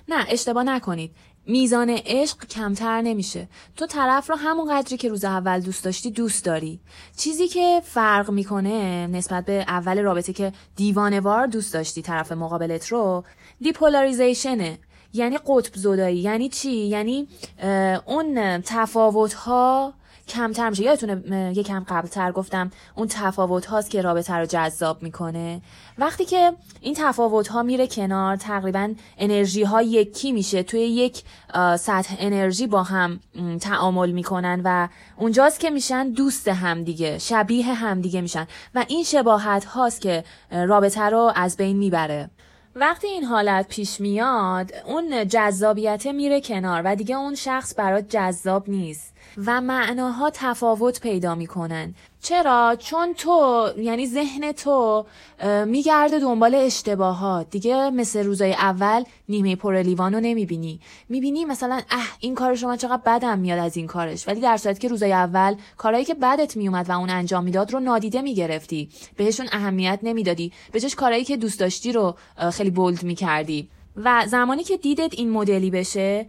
نه 0.08 0.26
اشتباه 0.28 0.64
نکنید. 0.64 1.10
میزان 1.46 1.90
عشق 1.90 2.46
کمتر 2.46 3.00
نمیشه. 3.00 3.48
تو 3.76 3.86
طرف 3.86 4.30
رو 4.30 4.36
همون 4.36 4.74
قدری 4.74 4.96
که 4.96 5.08
روز 5.08 5.24
اول 5.24 5.60
دوست 5.60 5.84
داشتی 5.84 6.10
دوست 6.10 6.44
داری. 6.44 6.80
چیزی 7.16 7.48
که 7.48 7.82
فرق 7.84 8.30
می‌کنه 8.30 9.06
نسبت 9.06 9.44
به 9.44 9.64
اول 9.68 9.98
رابطه 9.98 10.32
که 10.32 10.52
دیوانوار 10.76 11.46
دوست 11.46 11.74
داشتی 11.74 12.02
طرف 12.02 12.32
مقابلت 12.32 12.88
رو 12.88 13.24
دیپولاریزیشنه 13.60 14.78
یعنی 15.12 15.38
قطب 15.46 15.74
زدایی. 15.74 16.18
یعنی 16.18 16.48
چی؟ 16.48 16.72
یعنی 16.72 17.28
اون 18.06 18.60
تفاوت 18.60 19.32
ها 19.32 19.94
کمتر 20.30 20.70
میشه. 20.70 20.82
یادتونه 20.82 21.52
یکم 21.56 21.84
قبلتر 21.88 22.32
گفتم 22.32 22.70
اون 22.94 23.08
تفاوت 23.10 23.66
هاست 23.66 23.90
که 23.90 24.02
رابطه 24.02 24.34
رو 24.34 24.46
جذاب 24.46 25.02
می‌کنه. 25.02 25.60
وقتی 25.98 26.24
که 26.24 26.52
این 26.80 26.94
تفاوت 26.98 27.48
ها 27.48 27.62
میره 27.62 27.86
کنار 27.86 28.36
تقریبا 28.36 28.94
انرژی 29.18 29.62
ها 29.62 29.82
یکی 29.82 30.32
میشه. 30.32 30.62
توی 30.62 30.80
یک 30.80 31.22
سطح 31.78 32.14
انرژی 32.18 32.66
با 32.66 32.82
هم 32.82 33.20
تعامل 33.60 34.10
می‌کنن 34.10 34.60
و 34.64 34.88
اونجاست 35.16 35.60
که 35.60 35.70
میشن 35.70 36.10
دوست 36.10 36.48
همدیگه 36.48 37.18
شبیه 37.18 37.64
همدیگه 37.64 38.20
میشن. 38.20 38.46
و 38.74 38.84
این 38.88 39.04
شباهت 39.04 39.64
هاست 39.64 40.00
که 40.00 40.24
رابطه 40.50 41.02
رو 41.02 41.32
از 41.36 41.56
بین 41.56 41.76
می‌بره. 41.76 42.30
وقتی 42.74 43.06
این 43.06 43.24
حالت 43.24 43.68
پیش 43.68 44.00
میاد 44.00 44.72
اون 44.86 45.28
جذابیت 45.28 46.06
میره 46.06 46.40
کنار 46.40 46.82
و 46.84 46.96
دیگه 46.96 47.16
اون 47.16 47.34
شخص 47.34 47.74
برات 47.76 48.08
جذاب 48.08 48.68
نیست. 48.70 49.14
و 49.46 49.60
معناها 49.60 50.30
تفاوت 50.34 51.00
پیدا 51.00 51.34
می‌کنن. 51.34 51.94
چرا؟ 52.22 52.76
چون 52.78 53.14
تو 53.14 53.68
یعنی 53.78 54.06
ذهن 54.06 54.52
تو 54.52 55.06
میگرده 55.66 56.18
دنبال 56.18 56.54
اشتباهات. 56.54 57.50
دیگه 57.50 57.90
مثل 57.90 58.24
روزای 58.24 58.52
اول 58.52 59.04
نیمه 59.28 59.56
پر 59.56 59.82
لیوان 59.82 60.14
رو 60.14 60.20
نمی‌بینی. 60.20 60.80
می‌بینی 61.08 61.44
مثلا 61.44 61.80
اه 61.90 62.06
این 62.20 62.34
کار 62.34 62.54
شما 62.54 62.76
چقدر 62.76 63.02
بدم 63.06 63.38
میاد 63.38 63.58
از 63.58 63.76
این 63.76 63.86
کارش. 63.86 64.28
ولی 64.28 64.40
در 64.40 64.56
صورتی 64.56 64.80
که 64.80 64.88
روزای 64.88 65.12
اول 65.12 65.54
کارهایی 65.76 66.04
که 66.04 66.14
بدت 66.14 66.56
میومد 66.56 66.88
و 66.88 66.92
اون 66.92 67.10
انجام 67.10 67.44
می‌داد 67.44 67.72
رو 67.72 67.80
نادیده 67.80 68.22
می‌گرفتی. 68.22 68.88
بهشون 69.16 69.48
اهمیت 69.52 69.98
نمی‌دادی. 70.02 70.52
به 70.72 70.80
جاش 70.80 70.94
کارهایی 70.94 71.24
که 71.24 71.36
دوست 71.36 71.60
داشتی 71.60 71.92
رو 71.92 72.16
خیلی 72.52 72.70
بولد 72.70 73.02
می‌کردی. 73.02 73.68
و 74.04 74.24
زمانی 74.26 74.64
که 74.64 74.76
دیدت 74.76 75.14
این 75.14 75.30
مدلی 75.30 75.70
بشه 75.70 76.26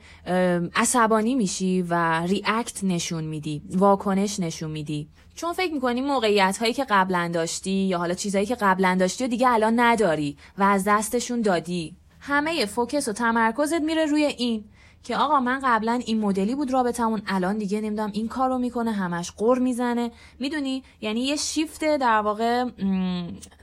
عصبانی 0.75 1.36
میشی 1.36 1.82
و 1.82 2.24
ریاکت 2.25 2.84
نشون 2.84 3.24
میدی 3.24 3.62
واکنش 3.70 4.40
نشون 4.40 4.72
میدی. 4.72 5.08
چون 5.36 5.54
فکر 5.54 5.74
می‌کنی 5.74 6.01
موقعیت 6.01 6.58
هایی 6.58 6.74
که 6.74 6.86
قبلا 6.90 7.32
داشتی 7.34 7.72
یا 7.72 7.98
حالا 7.98 8.13
چیزهایی 8.13 8.48
که 8.48 8.56
قبلا 8.56 8.98
داشتی 9.00 9.24
و 9.24 9.28
دیگه 9.28 9.50
الان 9.50 9.80
نداری 9.80 10.38
و 10.58 10.63
از 10.63 10.84
دستشون 10.88 11.42
دادی. 11.42 11.96
همه 12.20 12.66
فوکس 12.66 13.08
و 13.08 13.13
تمرکزت 13.13 13.82
میره 13.82 14.06
روی 14.06 14.25
این. 14.25 14.63
که 15.03 15.17
آقا 15.17 15.39
من 15.39 15.60
قبلا 15.63 16.00
این 16.05 16.20
مدلی 16.20 16.55
بود 16.55 16.74
رابطمون 16.74 17.22
الان 17.27 17.58
دیگه 17.58 17.81
نمی‌دونم 17.81 18.12
این 18.13 18.27
کارو 18.27 18.58
می‌کنه 18.58 18.91
همش 18.91 19.31
قر 19.38 19.60
می‌زنه. 19.60 20.12
می‌دونی؟ 20.39 20.84
یعنی 21.01 21.22
یه 21.22 21.36
شیفت 21.36 21.84
در 21.86 22.22
واقع 22.22 22.65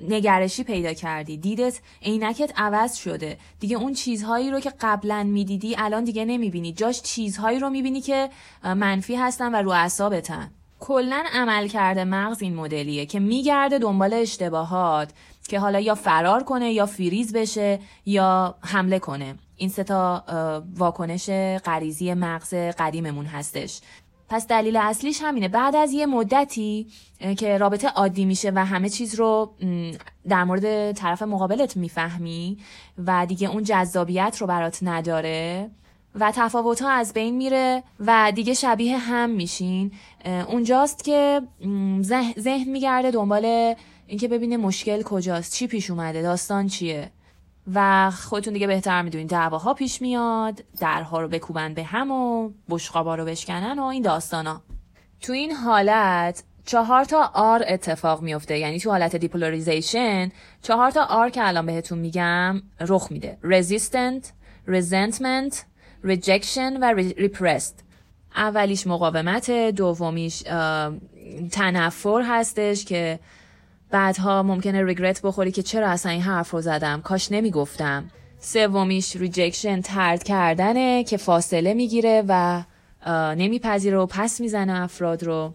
نگرشی 0.00 0.64
پیدا 0.64 0.92
کردی. 0.92 1.36
دیدت 1.36 1.80
عینکت 2.02 2.52
عوض 2.56 2.94
شده. 2.94 3.38
دیگه 3.60 3.76
اون 3.76 3.92
چیزهایی 3.92 4.50
رو 4.50 4.60
که 4.60 4.72
قبلا 4.80 5.22
می‌دیدی 5.22 5.76
الان 5.78 6.04
دیگه 6.04 6.24
نمی‌بینی. 6.24 6.72
جاش 6.72 7.02
چیزهایی 7.02 7.58
رو 7.58 7.70
می‌بینی 7.70 8.00
که 8.00 8.30
منفی 8.64 9.16
هستن 9.16 9.54
و 9.54 9.62
رو 9.62 9.70
اعصابتن. 9.70 10.50
کلا 10.80 11.24
عمل 11.32 11.68
کرده 11.68 12.04
مغز 12.04 12.42
این 12.42 12.54
مدلیه 12.54 13.06
که 13.06 13.20
میگرده 13.20 13.78
دنبال 13.78 14.14
اشتباهات 14.14 15.10
که 15.48 15.58
حالا 15.58 15.80
یا 15.80 15.94
فرار 15.94 16.42
کنه 16.42 16.72
یا 16.72 16.86
فریز 16.86 17.32
بشه 17.32 17.80
یا 18.06 18.54
حمله 18.60 18.98
کنه. 18.98 19.34
این 19.58 19.68
سه 19.68 19.84
تا 19.84 20.24
واکنش 20.76 21.30
غریزی 21.64 22.14
مغز 22.14 22.54
قدیممون 22.54 23.26
هستش. 23.26 23.80
پس 24.28 24.46
دلیل 24.46 24.76
اصلیش 24.76 25.22
همینه. 25.22 25.48
بعد 25.48 25.76
از 25.76 25.92
یه 25.92 26.06
مدتی 26.06 26.86
که 27.38 27.58
رابطه 27.58 27.88
عادی 27.88 28.24
میشه 28.24 28.52
و 28.54 28.64
همه 28.64 28.88
چیز 28.88 29.14
رو 29.14 29.54
در 30.28 30.44
مورد 30.44 30.92
طرف 30.92 31.22
مقابلت 31.22 31.76
می‌فهمی 31.76 32.58
و 33.06 33.26
دیگه 33.26 33.50
اون 33.50 33.62
جذابیت 33.62 34.36
رو 34.40 34.46
برات 34.46 34.78
نداره 34.82 35.70
و 36.14 36.32
تفاوت 36.34 36.82
ها 36.82 36.90
از 36.90 37.12
بین 37.12 37.36
میره 37.36 37.82
و 38.00 38.32
دیگه 38.34 38.54
شبیه 38.54 38.98
هم 38.98 39.30
میشین. 39.30 39.92
اونجاست 40.48 41.04
که 41.04 41.42
ذهن 42.38 42.70
میگرده 42.70 43.10
دنبال 43.10 43.74
اینکه 44.06 44.28
ببینه 44.28 44.56
مشکل 44.56 45.02
کجاست 45.02 45.54
چی 45.54 45.66
پیش 45.66 45.90
اومده 45.90 46.22
داستان 46.22 46.66
چیه. 46.66 47.10
و 47.74 48.10
خودتون 48.10 48.52
دیگه 48.52 48.66
بهتر 48.66 49.02
می‌دونین 49.02 49.26
دعواها 49.26 49.74
پیش 49.74 50.02
میاد 50.02 50.64
درها 50.80 51.20
رو 51.20 51.28
بکوبن 51.28 51.74
به 51.74 51.82
هم 51.82 52.10
و 52.10 52.50
بشقابا 52.68 53.14
رو 53.14 53.24
بشکنن 53.24 53.78
و 53.78 53.82
این 53.82 54.02
داستانا. 54.02 54.62
تو 55.20 55.32
این 55.32 55.52
حالت 55.52 56.42
چهار 56.64 57.04
تا 57.04 57.30
R 57.34 57.64
اتفاق 57.68 58.22
میفته 58.22 58.58
یعنی 58.58 58.80
تو 58.80 58.90
حالت 58.90 59.16
depolarization 59.16 60.30
چهار 60.62 60.90
تا 60.90 61.04
R 61.04 61.30
که 61.30 61.48
الان 61.48 61.66
بهتون 61.66 61.98
میگم 61.98 62.62
رخ 62.80 63.08
میده. 63.10 63.38
Resistant, 63.42 64.24
resentment, 64.68 65.54
rejection 66.04 66.78
و 66.80 66.94
repressed. 67.02 67.82
اولیش 68.36 68.86
مقاومت 68.86 69.50
دومیش 69.50 70.42
تنفر 71.52 72.22
هستش 72.24 72.84
که 72.84 73.18
بعدها 73.90 74.42
ممکنه 74.42 74.84
regret 74.84 75.22
بخوری 75.22 75.50
که 75.50 75.62
چرا 75.62 75.88
اصلا 75.88 76.12
این 76.12 76.22
حرف 76.22 76.50
رو 76.50 76.60
زدم. 76.60 77.00
کاش 77.00 77.32
نمی‌گفتم. 77.32 78.10
سومیش 78.40 79.16
rejection 79.16 79.80
طرد 79.80 80.22
کردنه 80.22 81.04
که 81.04 81.16
فاصله 81.16 81.74
می‌گیره 81.74 82.24
و 82.28 82.62
نمیپذیره 83.36 83.98
و 83.98 84.06
پس 84.06 84.40
می‌زنه 84.40 84.82
افراد 84.82 85.22
رو. 85.22 85.52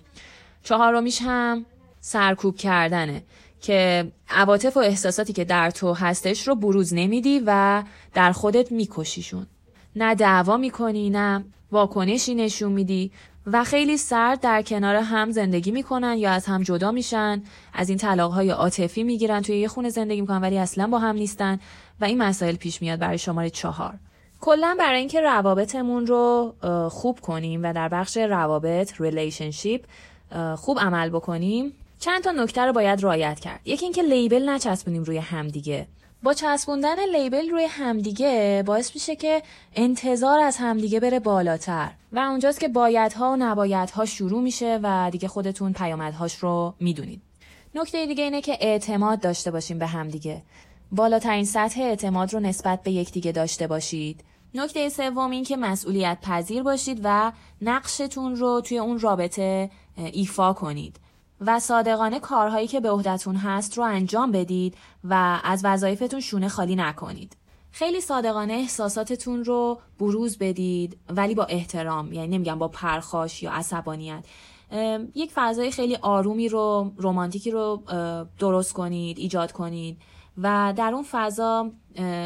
چهارمیش 0.64 1.22
هم 1.22 1.66
سرکوب 2.02 2.56
کردنه 2.56 3.24
که 3.62 4.12
عواطف 4.30 4.78
و 4.78 4.80
احساساتی 4.80 5.34
که 5.34 5.46
در 5.46 5.72
تو 5.72 5.94
هستش 5.94 6.48
رو 6.48 6.56
بروز 6.56 6.94
نمیدی 6.94 7.42
و 7.46 7.84
در 8.14 8.32
خودت 8.32 8.72
میکشیشون. 8.72 9.48
نه 9.96 10.16
دعوا 10.16 10.58
می‌کنی 10.58 11.10
نه 11.10 11.44
واکنشی 11.72 12.36
نشون 12.36 12.72
میدی. 12.72 13.12
و 13.46 13.64
خیلی 13.64 13.98
سرد 13.98 14.40
در 14.40 14.62
کنار 14.62 14.96
هم 14.96 15.32
زندگی 15.32 15.72
می‌کنن 15.72 16.18
یا 16.18 16.32
از 16.32 16.46
هم 16.46 16.64
جدا 16.64 16.92
میشن. 16.92 17.42
از 17.74 17.90
این 17.90 17.98
طلاقهای 17.98 18.50
عاطفی 18.50 19.04
می‌گیرن 19.04 19.42
توی 19.42 19.58
یه 19.58 19.68
خونه 19.68 19.90
زندگی 19.90 20.22
می‌کنن 20.22 20.42
ولی 20.42 20.58
اصلا 20.58 20.88
با 20.88 21.00
هم 21.00 21.16
نیستن 21.16 21.60
و 22.02 22.06
این 22.06 22.18
مسائل 22.18 22.56
پیش 22.56 22.82
میاد 22.82 23.00
برای 23.00 23.18
شماره 23.18 23.50
چهار. 23.50 23.94
کلا 24.42 24.76
برای 24.80 25.00
اینکه 25.00 25.22
روابطمون 25.22 26.08
رو 26.08 26.54
خوب 26.90 27.20
کنیم 27.20 27.64
و 27.64 27.74
در 27.74 27.90
بخش 27.90 28.18
روابط 28.18 29.02
relationship 29.02 29.86
خوب 30.56 30.80
عمل 30.80 31.10
بکنیم 31.10 31.74
چند 32.00 32.24
تا 32.24 32.32
نکته 32.32 32.62
رو 32.62 32.74
باید 32.74 33.04
رعایت 33.04 33.40
کرد. 33.40 33.60
یکی 33.66 33.86
اینکه 33.86 34.02
label 34.02 34.50
نچسبونیم 34.50 35.04
روی 35.04 35.18
همدیگه. 35.18 35.88
با 36.24 36.34
چسبوندن 36.34 36.96
label 37.16 37.50
روی 37.50 37.64
همدیگه 37.64 38.64
باعث 38.66 38.96
میشه 38.96 39.16
که 39.16 39.44
انتظار 39.76 40.40
از 40.40 40.58
همدیگه 40.58 41.00
بره 41.00 41.20
بالاتر. 41.20 41.92
و 42.12 42.20
اونجاست 42.20 42.60
که 42.60 42.68
بایدها 42.68 43.32
و 43.32 43.36
نبایدها 43.36 44.06
شروع 44.06 44.42
میشه 44.42 44.80
و 44.84 45.10
دیگه 45.12 45.28
خودتون 45.28 45.74
پیامدهاش 45.74 46.36
رو 46.36 46.74
می‌دونید. 46.80 47.22
نکته 47.76 48.06
دیگه 48.06 48.24
اینه 48.24 48.42
که 48.42 48.58
اعتماد 48.62 49.20
داشته 49.20 49.52
باشیم 49.52 49.80
به 49.80 49.88
همدیگه. 49.88 50.42
بالاترین 50.92 51.46
سطح 51.46 51.82
اعتماد 51.82 52.34
رو 52.34 52.40
نسبت 52.40 52.84
به 52.84 52.92
یکدیگه 52.92 53.32
داشته 53.32 53.68
باشید. 53.68 54.24
نکته 54.54 54.90
سوم 54.90 55.32
این 55.32 55.44
که 55.44 55.58
مسئولیت 55.58 56.18
پذیر 56.22 56.64
باشید 56.64 57.02
و 57.04 57.32
نقشتون 57.62 58.36
رو 58.36 58.62
توی 58.62 58.78
اون 58.78 59.00
رابطه 59.00 59.70
ایفا 59.98 60.54
کنید. 60.54 61.00
و 61.48 61.60
صادقانه 61.60 62.20
کارهایی 62.20 62.68
که 62.68 62.80
به 62.80 62.90
عهدهتون 62.90 63.36
هست 63.36 63.78
رو 63.78 63.84
انجام 63.84 64.32
بدید 64.32 64.76
و 65.04 65.40
از 65.44 65.62
وظایفتون 65.64 66.20
شونه 66.20 66.48
خالی 66.48 66.76
نکنید. 66.76 67.38
خیلی 67.72 68.02
صادقانه 68.02 68.54
احساساتتون 68.54 69.44
رو 69.44 69.80
بروز 70.00 70.38
بدید 70.38 70.98
ولی 71.10 71.36
با 71.36 71.44
احترام 71.44 72.14
یعنی 72.14 72.28
نمیگم 72.28 72.60
با 72.60 72.68
پرخاش 72.68 73.44
یا 73.44 73.52
عصبانیت 73.52 74.26
یک 75.16 75.32
فضای 75.36 75.72
خیلی 75.72 75.96
آرومی 75.96 76.50
رو 76.50 76.92
رومانتیکی 76.98 77.52
رو 77.52 77.84
درست 78.40 78.74
کنید 78.74 79.18
ایجاد 79.18 79.52
کنید 79.52 79.98
و 80.38 80.74
در 80.78 80.92
اون 80.94 81.06
فضا 81.12 81.72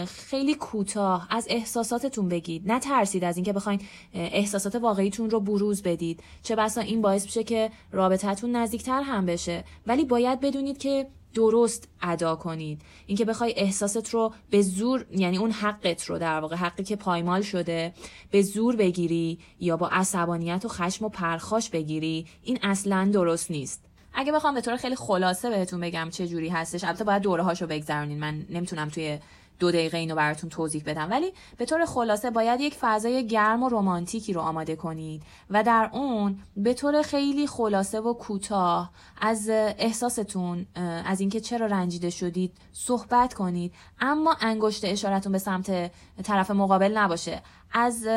خیلی 0.07 0.55
کوتاه 0.55 1.27
از 1.29 1.47
احساساتتون 1.49 2.29
بگید. 2.29 2.71
نه 2.71 2.79
ترسید 2.79 3.23
از 3.23 3.37
اینکه 3.37 3.53
بخواین 3.53 3.81
احساسات 4.13 4.75
واقعیتون 4.75 5.29
رو 5.29 5.39
بروز 5.39 5.83
بدید. 5.83 6.23
چه 6.43 6.55
بسا 6.55 6.81
این 6.81 7.01
باعث 7.01 7.25
بشه 7.25 7.43
که 7.43 7.71
رابطتون 7.91 8.55
نزدیکتر 8.55 9.01
هم 9.01 9.25
بشه. 9.25 9.63
ولی 9.87 10.05
باید 10.05 10.39
بدونید 10.39 10.77
که 10.77 11.07
درست 11.33 11.89
ادا 12.01 12.35
کنید. 12.35 12.81
اینکه 13.07 13.25
بخوای 13.25 13.53
احساست 13.57 14.09
رو 14.09 14.33
به 14.49 14.61
زور 14.61 15.05
یعنی 15.11 15.37
اون 15.37 15.51
حقت 15.51 16.05
رو 16.05 16.19
در 16.19 16.39
واقع 16.39 16.55
حقی 16.55 16.83
که 16.83 16.95
پایمال 16.95 17.41
شده 17.41 17.93
به 18.31 18.41
زور 18.41 18.75
بگیری 18.75 19.39
یا 19.59 19.77
با 19.77 19.87
عصبانیت 19.87 20.65
و 20.65 20.67
خشم 20.67 21.05
و 21.05 21.09
پرخاش 21.09 21.69
بگیری 21.69 22.25
این 22.43 22.59
اصلا 22.61 23.09
درست 23.13 23.51
نیست. 23.51 23.83
اگه 24.19 24.31
بخوام 24.31 24.53
به 24.53 24.61
طور 24.61 24.75
خیلی 24.75 24.95
خلاصه 24.95 25.49
بهتون 25.49 25.79
بگم 25.79 26.09
چه 26.11 26.27
جوری 26.27 26.49
هستش 26.49 26.83
البته 26.83 27.03
باید 27.03 27.21
دوره 27.21 27.43
هاشو 27.43 27.67
بگذرونین. 27.67 28.19
من 28.19 28.45
نمی‌تونم 28.49 28.89
توی 28.89 29.19
دو 29.59 29.71
دقیقه 29.71 29.97
اینو 29.97 30.15
براتون 30.15 30.49
توضیح 30.49 30.83
بدم. 30.85 31.11
ولی 31.11 31.33
به 31.57 31.65
طور 31.65 31.85
خلاصه 31.85 32.31
باید 32.31 32.61
یک 32.61 32.75
فضای 32.81 33.27
گرم 33.27 33.63
و 33.63 33.69
رمانتیکی 33.69 34.33
رو 34.33 34.41
آماده 34.41 34.75
کنید 34.75 35.23
و 35.49 35.63
در 35.63 35.89
اون 35.93 36.39
به 36.57 36.73
طور 36.73 37.01
خیلی 37.01 37.47
خلاصه 37.47 37.99
و 37.99 38.13
کوتاه 38.13 38.91
از 39.21 39.49
احساستون 39.49 40.65
از 41.05 41.19
اینکه 41.19 41.39
چرا 41.39 41.65
رنجیده 41.65 42.09
شدید 42.09 42.57
صحبت 42.73 43.33
کنید 43.33 43.73
اما 43.99 44.35
انگشت 44.41 44.85
اشارتون 44.85 45.31
به 45.31 45.39
سمت 45.39 45.91
طرف 46.23 46.51
مقابل 46.51 46.97
نباشه. 46.97 47.41
از 47.71 48.07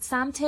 سمت 0.00 0.44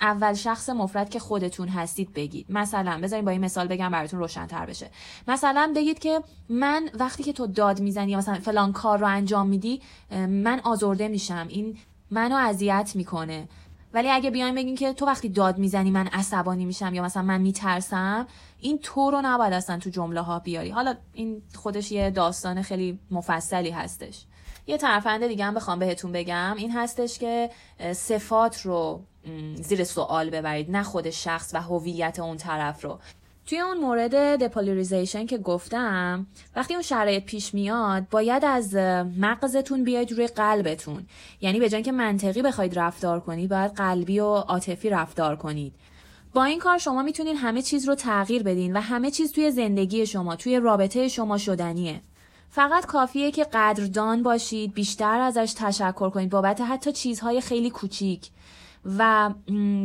اول 0.00 0.34
شخص 0.34 0.68
مفرد 0.68 1.10
که 1.10 1.18
خودتون 1.18 1.68
هستید 1.68 2.12
بگید. 2.12 2.46
مثلا 2.48 3.00
بذارین 3.02 3.24
با 3.24 3.30
این 3.30 3.44
مثال 3.44 3.68
بگم 3.68 3.90
براتون 3.90 4.20
روشنتر 4.20 4.66
بشه. 4.66 4.90
مثلا 5.28 5.72
بگید 5.76 5.98
که 5.98 6.22
من 6.48 6.90
وقتی 6.94 7.22
که 7.22 7.32
تو 7.32 7.46
داد 7.46 7.80
می‌زنی 7.80 8.10
یا 8.10 8.18
مثلا 8.18 8.34
فلان 8.34 8.72
کار 8.72 8.98
رو 8.98 9.06
انجام 9.06 9.48
میدی 9.48 9.82
من 10.28 10.60
آزرده 10.64 11.08
میشم. 11.08 11.46
این 11.48 11.78
منو 12.10 12.36
اذیت 12.36 12.92
می‌کنه. 12.94 13.48
ولی 13.94 14.10
اگه 14.10 14.30
بیایم 14.30 14.54
بگین 14.54 14.74
که 14.74 14.92
تو 14.92 15.06
وقتی 15.06 15.28
داد 15.28 15.58
می‌زنی 15.58 15.90
من 15.90 16.06
عصبانی 16.06 16.64
میشم 16.64 16.94
یا 16.94 17.02
مثلا 17.02 17.22
من 17.22 17.40
میترسم 17.40 18.26
این 18.60 18.78
تو 18.78 19.10
رو 19.10 19.20
نباید 19.24 19.52
اصلا 19.52 19.78
تو 19.78 19.90
جمله 19.90 20.20
ها 20.20 20.38
بیاری. 20.38 20.70
حالا 20.70 20.94
این 21.12 21.42
خودش 21.54 21.92
یه 21.92 22.10
داستان 22.10 22.62
خیلی 22.62 22.98
مفصلی 23.10 23.70
هستش. 23.70 24.24
یه 24.66 24.76
ترفند 24.76 25.26
دیگه 25.26 25.44
هم 25.44 25.54
بخوام 25.54 25.78
بهتون 25.78 26.12
بگم. 26.12 26.54
این 26.58 26.72
هستش 26.72 27.18
که 27.18 27.50
صفات 27.92 28.60
رو 28.60 29.04
زیر 29.54 29.84
سوال 29.84 30.30
ببرید 30.30 30.70
نه 30.70 30.82
خود 30.82 31.10
شخص 31.10 31.50
و 31.54 31.62
هویت 31.62 32.18
اون 32.18 32.36
طرف 32.36 32.84
رو. 32.84 32.98
توی 33.46 33.60
اون 33.60 33.78
مورد 33.78 34.14
دپولیریزیشن 34.44 35.26
که 35.26 35.38
گفتم 35.38 36.26
وقتی 36.56 36.74
اون 36.74 36.82
شرایط 36.82 37.24
پیش 37.24 37.54
میاد 37.54 38.08
باید 38.10 38.44
از 38.44 38.74
مغزتون 39.18 39.84
بیاید 39.84 40.12
روی 40.12 40.26
قلبتون. 40.26 41.06
یعنی 41.40 41.60
به 41.60 41.68
جای 41.68 41.82
که 41.82 41.92
منطقی 41.92 42.42
بخواید 42.42 42.78
رفتار 42.78 43.20
کنید 43.20 43.50
باید 43.50 43.72
قلبی 43.72 44.20
و 44.20 44.26
عاطفی 44.26 44.90
رفتار 44.90 45.36
کنید. 45.36 45.74
با 46.34 46.44
این 46.44 46.58
کار 46.58 46.78
شما 46.78 47.02
می‌تونید 47.02 47.36
همه 47.38 47.62
چیز 47.62 47.88
رو 47.88 47.94
تغییر 47.94 48.42
بدین 48.42 48.76
و 48.76 48.80
همه 48.80 49.10
چیز 49.10 49.32
توی 49.32 49.50
زندگی 49.50 50.06
شما 50.06 50.36
توی 50.36 50.60
رابطه 50.60 51.08
شما 51.08 51.38
شدنیه. 51.38 52.00
فقط 52.50 52.86
کافیه 52.86 53.30
که 53.30 53.44
قدردان 53.44 54.22
باشید 54.22 54.74
بیشتر 54.74 55.20
ازش 55.20 55.54
تشکر 55.56 56.10
کنید 56.10 56.30
بابت 56.30 56.60
حتی 56.60 56.92
چیزهای 56.92 57.40
خیلی 57.40 57.70
کوچیک. 57.70 58.30
و 58.98 59.30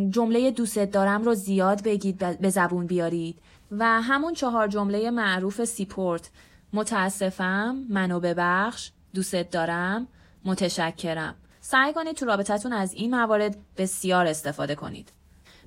جمله 0.09 0.51
دوست 0.51 0.79
دارم 0.79 1.23
رو 1.23 1.33
زیاد 1.33 1.83
بگید 1.83 2.39
به 2.39 2.49
زبون 2.49 2.87
بیارید. 2.87 3.39
و 3.71 4.01
همون 4.01 4.33
چهار 4.33 4.67
جمله 4.67 5.11
معروف 5.11 5.65
سیپورت. 5.65 6.29
متاسفم 6.73 7.85
منو 7.89 8.19
ببخش 8.19 8.91
دوست 9.13 9.35
دارم 9.35 10.07
متشکرم. 10.45 11.35
سعی 11.61 11.93
کنید 11.93 12.15
تو 12.15 12.25
رابطتون 12.25 12.73
از 12.73 12.93
این 12.93 13.15
موارد 13.15 13.57
بسیار 13.77 14.27
استفاده 14.27 14.75
کنید. 14.75 15.11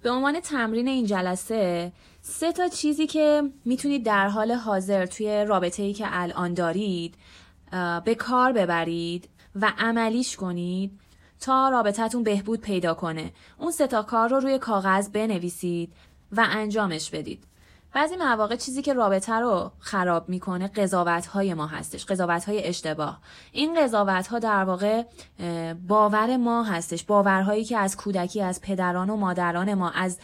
به 0.03 0.11
عنوان 0.11 0.41
تمرین 0.41 0.89
این 0.89 1.07
جلسه 1.07 1.93
سه 2.23 2.53
تا 2.53 2.69
چیزی 2.69 3.07
که 3.07 3.43
می‌تونید 3.65 4.05
در 4.05 4.29
حال 4.29 4.53
حاضر 4.53 5.07
توی 5.07 5.45
رابطه 5.45 5.83
ای 5.83 5.93
که 5.93 6.05
الان 6.09 6.55
دارید 6.55 7.15
به 8.05 8.15
کار 8.15 8.53
ببرید 8.53 9.29
و 9.55 9.73
عملیش 9.79 10.37
کنید. 10.37 11.01
تا 11.41 11.69
رابطتون 11.69 12.23
بهبود 12.23 12.61
پیدا 12.61 12.95
کنه. 12.95 13.33
اون 13.59 13.71
سه 13.71 13.87
تا 13.87 14.03
کار 14.03 14.29
رو 14.29 14.41
روی 14.41 14.59
کاغذ 14.59 15.09
بنویسید 15.09 15.93
و 16.33 16.47
انجامش 16.51 17.11
بدید. 17.11 17.45
بعضی 17.95 18.17
مواقع 18.17 18.57
چیزی 18.57 18.83
که 18.83 18.93
رابطه 18.93 19.35
رو 19.35 19.71
خراب 19.79 20.29
می‌کنه 20.29 20.69
قضاوت 20.69 21.27
های 21.27 21.55
ما 21.55 21.67
هستش 21.67 22.05
قضاوت 22.07 22.45
های 22.45 22.65
اشتباه. 22.65 23.19
این 23.53 23.85
قضاوت 23.85 24.27
ها 24.27 24.39
در 24.39 24.65
واقع 24.65 25.03
باور 25.89 26.37
ما 26.37 26.63
هستش. 26.63 27.05
باورهایی 27.05 27.65
که 27.65 27.79
از 27.79 27.97
کودکی 27.97 28.43
از 28.43 28.61
پدران 28.61 29.11
و 29.11 29.17
مادران 29.17 29.75
ما 29.75 29.91
از 29.91 30.19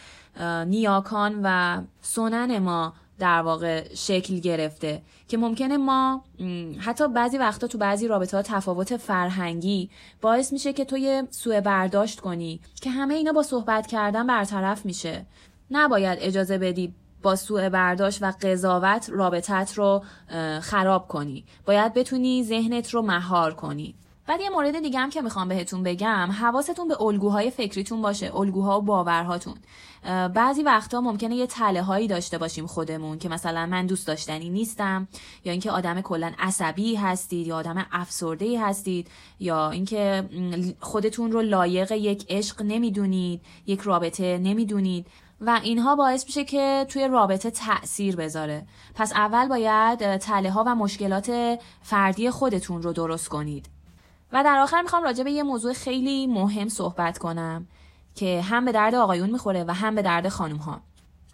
نیاکان 0.67 1.41
و 1.45 1.81
سنن 2.03 2.59
ما 2.59 2.93
در 3.19 3.43
واقع 3.43 3.95
شکل 3.95 4.39
گرفته 4.39 5.03
که 5.29 5.37
ممکنه 5.37 5.77
ما 5.77 6.25
حتی 6.79 7.09
بعضی 7.09 7.39
وقتا 7.39 7.67
تو 7.67 7.79
بعضی 7.79 8.09
رابطه 8.09 8.37
ها 8.37 8.43
تفاوت 8.43 8.97
فرهنگی 8.97 9.91
باعث 10.21 10.53
میشه 10.53 10.73
که 10.73 10.85
تو 10.85 10.99
یه 10.99 11.23
سوء 11.31 11.61
برداشت 11.61 12.21
کنی 12.21 12.61
که 12.81 12.91
همه 12.91 13.15
اینا 13.15 13.33
با 13.33 13.43
صحبت 13.43 13.87
کردن 13.87 14.27
برطرف 14.27 14.87
میشه. 14.87 15.27
نباید 15.71 16.19
اجازه 16.21 16.59
بدی 16.59 16.95
با 17.23 17.37
سوء 17.37 17.69
برداشت 17.69 18.23
و 18.23 18.33
قضاوت 18.43 19.11
رابطت 19.11 19.73
رو 19.75 20.03
خراب 20.61 21.09
کنی. 21.09 21.45
باید 21.67 21.95
بتونی 21.95 22.45
ذهنت 22.45 22.91
رو 22.91 23.03
مهار 23.03 23.55
کنی. 23.55 23.95
بعد 24.27 24.41
یه 24.41 24.51
مورد 24.51 24.81
دیگه 24.83 24.99
هم 24.99 25.11
که 25.11 25.23
می‌خوام 25.23 25.49
بهتون 25.49 25.83
بگم 25.83 26.29
حواستون 26.41 26.89
به 26.89 27.03
الگوهای 27.03 27.51
فکریتون 27.51 28.03
باشه 28.03 28.37
الگوها 28.37 28.79
و 28.79 28.83
باورهاتون. 28.83 29.55
بعضی 30.35 30.63
وقتا 30.63 31.01
ممکنه 31.01 31.35
یه 31.35 31.47
تله 31.47 31.83
هایی 31.83 32.09
داشته 32.09 32.39
باشیم 32.39 32.67
خودمون 32.67 33.19
که 33.19 33.29
مثلا 33.29 33.67
من 33.67 33.87
دوست 33.87 34.07
داشتنی 34.07 34.51
نیستم 34.51 35.09
یا 35.45 35.53
اینکه 35.53 35.71
آدم 35.71 36.01
کلا 36.01 36.33
عصبی 36.39 36.95
هستید 36.95 37.47
یا 37.47 37.57
آدم 37.57 37.87
افسرده 37.93 38.61
هستید 38.61 39.11
یا 39.41 39.71
اینکه 39.71 40.29
خودتون 40.81 41.33
رو 41.33 41.43
لایق 41.43 41.93
یک 41.93 42.27
عشق 42.29 42.63
نمی‌دونید 42.63 43.41
یک 43.67 43.81
رابطه 43.81 44.39
نمی‌دونید. 44.39 45.07
و 45.41 45.61
اینها 45.63 45.97
باعث 45.97 46.25
میشه 46.25 46.45
که 46.45 46.87
توی 46.89 47.09
رابطه 47.09 47.51
تاثیر 47.51 48.17
بذاره. 48.17 48.67
پس 48.95 49.13
اول 49.13 49.49
باید 49.49 50.17
تله 50.17 50.51
ها 50.51 50.65
و 50.67 50.75
مشکلات 50.75 51.59
فردی 51.83 52.31
خودتون 52.31 52.83
رو 52.83 52.93
درست 52.93 53.29
کنید. 53.29 53.82
و 54.33 54.45
در 54.45 54.59
آخر 54.59 54.83
می‌خوام 54.83 55.03
راجع 55.03 55.25
به 55.25 55.31
یه 55.33 55.43
موضوع 55.43 55.73
خیلی 55.73 56.27
مهم 56.27 56.69
صحبت 56.69 57.19
کنم 57.19 57.67
که 58.15 58.43
هم 58.43 58.65
به 58.65 58.73
درد 58.73 58.95
آقایون 58.95 59.31
می‌خوره 59.31 59.65
و 59.65 59.75
هم 59.75 59.95
به 59.95 60.03
درد 60.03 60.29
خانوم 60.29 60.59
ها 60.59 60.81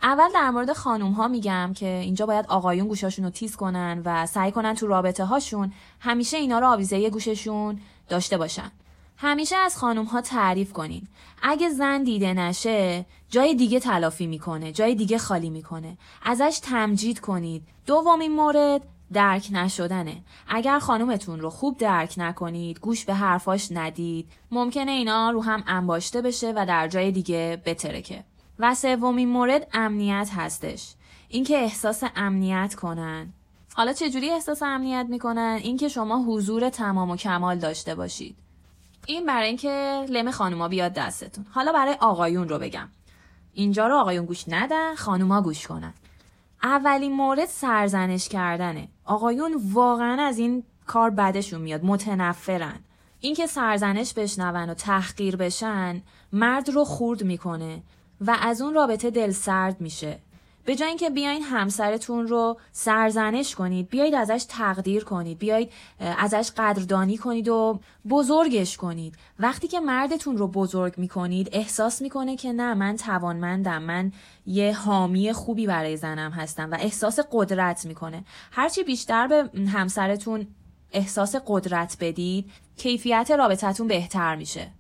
اول 0.03 0.29
در 0.35 0.51
مورد 0.51 0.73
خانوم 0.73 1.13
ها 1.13 1.29
میگم 1.29 1.73
که 1.77 1.87
اینجا 1.87 2.27
باید 2.27 2.47
آقایون 2.49 2.89
گوشاشون 2.89 3.25
رو 3.25 3.31
تیز 3.31 3.57
کنن 3.57 4.03
و 4.05 4.27
سعی 4.27 4.53
کنن 4.53 4.75
تو 4.75 4.87
رابطه 4.87 5.25
هاشون 5.25 5.73
همیشه 6.01 6.37
اینا 6.37 6.59
رو 6.59 6.67
آویزه 6.67 7.11
گوششون 7.11 7.81
داشته 8.09 8.37
باشن. 8.37 8.71
همیشه 9.17 9.57
از 9.57 9.77
خانوم 9.77 10.05
ها 10.05 10.21
تعریف 10.21 10.73
کنین. 10.73 11.09
اگه 11.43 11.69
زن 11.69 12.03
دیده 12.03 12.35
نشه 12.35 13.07
جای 13.31 13.55
دیگه 13.55 13.81
تلافی 13.81 14.27
می‌کنه 14.27 14.73
جای 14.73 14.95
دیگه 14.95 15.19
خالی 15.19 15.51
می‌کنه. 15.51 15.99
ازش 16.23 16.61
تمجید 16.63 17.21
کنید. 17.21 17.63
دومین 17.87 18.33
مورد 18.33 18.83
درک 19.13 19.49
نشدنه. 19.53 20.23
اگر 20.49 20.79
خانومتون 20.79 21.41
رو 21.41 21.51
خوب 21.51 21.79
درک 21.79 22.15
نکنید 22.17 22.81
گوش 22.81 23.05
به 23.05 23.15
حرفاش 23.15 23.69
ندید 23.73 24.29
ممکنه 24.51 24.91
اینا 24.91 25.31
رو 25.31 25.43
هم 25.43 25.63
انباشته 25.67 26.23
بشه 26.23 26.53
و 26.57 26.67
در 26.67 26.89
جای 26.89 27.13
دیگه 27.13 27.63
بترکه. 27.65 28.25
و 28.59 28.75
سومین 28.75 29.29
مورد 29.29 29.69
امنیت 29.73 30.31
هستش. 30.37 30.95
اینکه 31.29 31.57
احساس 31.57 32.05
امنیت 32.17 32.75
کنن. 32.75 33.33
حالا 33.75 33.93
چجوری 33.93 34.31
احساس 34.31 34.63
امنیت 34.63 35.07
می‌کنن؟ 35.09 35.61
اینکه 35.63 35.89
شما 35.89 36.25
حضور 36.25 36.71
تمام 36.71 37.11
و 37.11 37.17
کمال 37.17 37.59
داشته 37.59 37.95
باشید. 37.95 38.37
این 39.07 39.27
برای 39.27 39.49
اینکه 39.49 40.07
لم 40.09 40.31
خانوما 40.31 40.69
بیاد 40.69 40.93
دستتون. 40.93 41.47
حالا 41.51 41.73
برای 41.73 41.97
آقایون 42.01 42.49
رو 42.49 42.59
بگم. 42.59 42.89
اینجا 43.53 43.87
رو 43.87 43.97
آقایون 43.97 44.27
گوش 44.27 44.45
ندن 44.49 44.95
خانوما 44.95 45.43
گوش 45.43 45.67
کنن. 45.67 45.95
اولین 46.63 47.13
مورد 47.13 47.47
سرزنش 47.47 48.29
کردنه. 48.29 48.89
آقایون 49.05 49.61
واقعا 49.73 50.23
از 50.23 50.39
این 50.39 50.65
کار 50.87 51.11
بدشون 51.11 51.61
میاد 51.61 51.85
متنفرن. 51.85 52.81
اینکه 53.21 53.47
سرزنش 53.47 54.15
بشنون 54.15 54.71
و 54.71 54.75
تحقیر 54.75 55.37
بشن 55.37 56.03
مرد 56.33 56.71
رو 56.71 56.85
خورد 56.85 57.25
می‌کنه 57.25 57.83
و 58.21 58.37
از 58.41 58.61
اون 58.61 58.75
رابطه 58.75 59.11
دل 59.11 59.31
سرد 59.31 59.81
میشه. 59.81 60.19
به 60.69 60.77
جای 60.77 60.89
اینکه 60.89 61.11
بیاین 61.11 61.43
همسرتون 61.43 62.29
رو 62.29 62.59
سرزنش 62.73 63.55
کنید 63.55 63.89
بیایید 63.89 64.15
ازش 64.15 64.47
تقدیر 64.49 65.05
کنید 65.05 65.39
بیایید 65.39 65.73
ازش 65.99 66.51
قدردانی 66.57 67.17
کنید 67.17 67.49
و 67.49 67.81
بزرگش 68.09 68.77
کنید. 68.77 69.15
وقتی 69.39 69.69
که 69.69 69.81
مردتون 69.81 70.37
رو 70.37 70.49
بزرگ 70.49 70.95
می‌کنید 70.97 71.49
احساس 71.53 72.03
می‌کنه 72.03 72.37
که 72.37 72.53
نه 72.53 72.75
من 72.75 72.97
توانمندم 72.97 73.83
من 73.83 74.13
یه 74.47 74.75
حامی 74.75 75.33
خوبی 75.33 75.67
برای 75.67 75.97
زنم 75.97 76.31
هستم 76.31 76.71
و 76.71 76.77
احساس 76.81 77.19
قدرت 77.33 77.87
می‌کنه. 77.87 78.25
هرچی 78.53 78.83
بیشتر 78.83 79.27
به 79.27 79.51
همسرتون 79.69 80.47
احساس 80.93 81.37
قدرت 81.47 81.97
بدید 82.01 82.51
کیفیت 82.77 83.31
رابطتون 83.31 83.89
بهتر 83.89 84.37
میشه. 84.37 84.78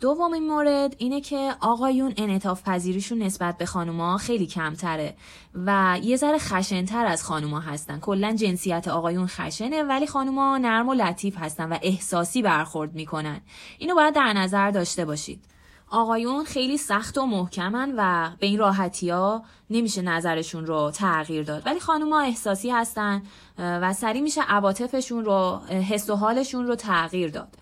دومین 0.00 0.48
مورد 0.48 0.94
اینه 0.98 1.20
که 1.20 1.54
آقایون 1.60 2.14
انعطاف 2.16 2.62
پذیریشون 2.62 3.22
نسبت 3.22 3.58
به 3.58 3.66
خانوما 3.66 4.16
خیلی 4.16 4.46
کمتره 4.46 5.14
و 5.54 5.98
یه 6.02 6.16
ذره 6.16 6.38
خشنتر 6.38 7.06
از 7.06 7.24
خانوما 7.24 7.60
هستن. 7.60 7.98
کلا 8.00 8.32
جنسیت 8.32 8.88
آقایون 8.88 9.26
خشنه 9.26 9.82
ولی 9.82 10.06
خانوما 10.06 10.58
نرم 10.58 10.88
و 10.88 10.94
لطیف 10.94 11.38
هستن 11.38 11.72
و 11.72 11.78
احساسی 11.82 12.42
برخورد 12.42 12.94
می‌کنن. 12.94 13.40
اینو 13.78 13.94
باید 13.94 14.14
در 14.14 14.32
نظر 14.32 14.70
داشته 14.70 15.04
باشید. 15.04 15.44
آقایون 15.90 16.44
خیلی 16.44 16.76
سخت 16.76 17.18
و 17.18 17.26
محکمن 17.26 17.94
و 17.96 18.30
به 18.40 18.46
این 18.46 18.58
راحتی 18.58 19.10
ها 19.10 19.42
نمیشه 19.70 20.02
نظرشون 20.02 20.66
رو 20.66 20.90
تغییر 20.90 21.42
داد. 21.42 21.66
ولی 21.66 21.80
خانوما 21.80 22.20
احساسی 22.20 22.70
هستن 22.70 23.22
و 23.58 23.92
سریع 23.92 24.22
میشه 24.22 24.42
عواطفشون 24.42 25.24
رو 25.24 25.60
حس 25.68 26.10
و 26.10 26.16
حالشون 26.16 26.66
رو 26.66 26.74
تغییر 26.74 27.30
داد. 27.30 27.59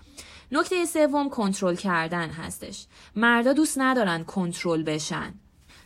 نکته 0.52 0.84
سوم 0.84 1.30
کنترل 1.30 1.74
کردن 1.74 2.28
هستش. 2.28 2.86
مردا 3.16 3.52
دوست 3.52 3.78
ندارن 3.78 4.24
کنترل 4.24 4.82
بشن. 4.82 5.34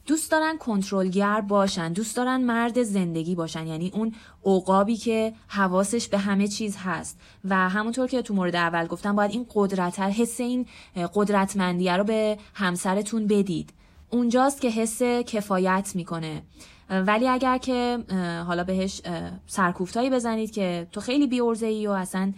دوست 0.06 0.30
دارن 0.30 0.58
کنترلگر 0.58 1.40
باشن. 1.40 1.92
دوست 1.92 2.16
دارن 2.16 2.40
مرد 2.40 2.82
زندگی 2.82 3.34
باشن. 3.34 3.66
یعنی 3.66 3.90
اون 3.94 4.14
عقابی 4.44 4.96
که 4.96 5.32
حواسش 5.48 6.08
به 6.08 6.18
همه 6.18 6.48
چیز 6.48 6.76
هست. 6.76 7.20
و 7.44 7.68
همونطور 7.68 8.08
که 8.08 8.22
تو 8.22 8.34
مورد 8.34 8.56
اول 8.56 8.86
گفتم 8.86 9.16
باید 9.16 9.30
این 9.30 9.46
قدرت 9.54 10.00
حس 10.00 10.40
این 10.40 10.66
قدرتمندیه 11.14 11.96
رو 11.96 12.04
به 12.04 12.38
همسرتون 12.54 13.26
بدید. 13.26 13.70
اونجاست 14.10 14.60
که 14.60 14.68
حس 14.68 15.02
کفایت 15.02 15.92
می‌کنه. 15.94 16.42
ولی 16.90 17.28
اگر 17.28 17.58
که 17.58 17.98
حالا 18.46 18.64
بهش 18.64 19.02
سرکوفتایی 19.46 20.10
بزنید 20.10 20.50
که 20.50 20.86
تو 20.92 21.00
خیلی 21.00 21.26
بیورزه 21.26 21.66
ای 21.66 21.86
و 21.86 21.90
اصلا 21.90 22.32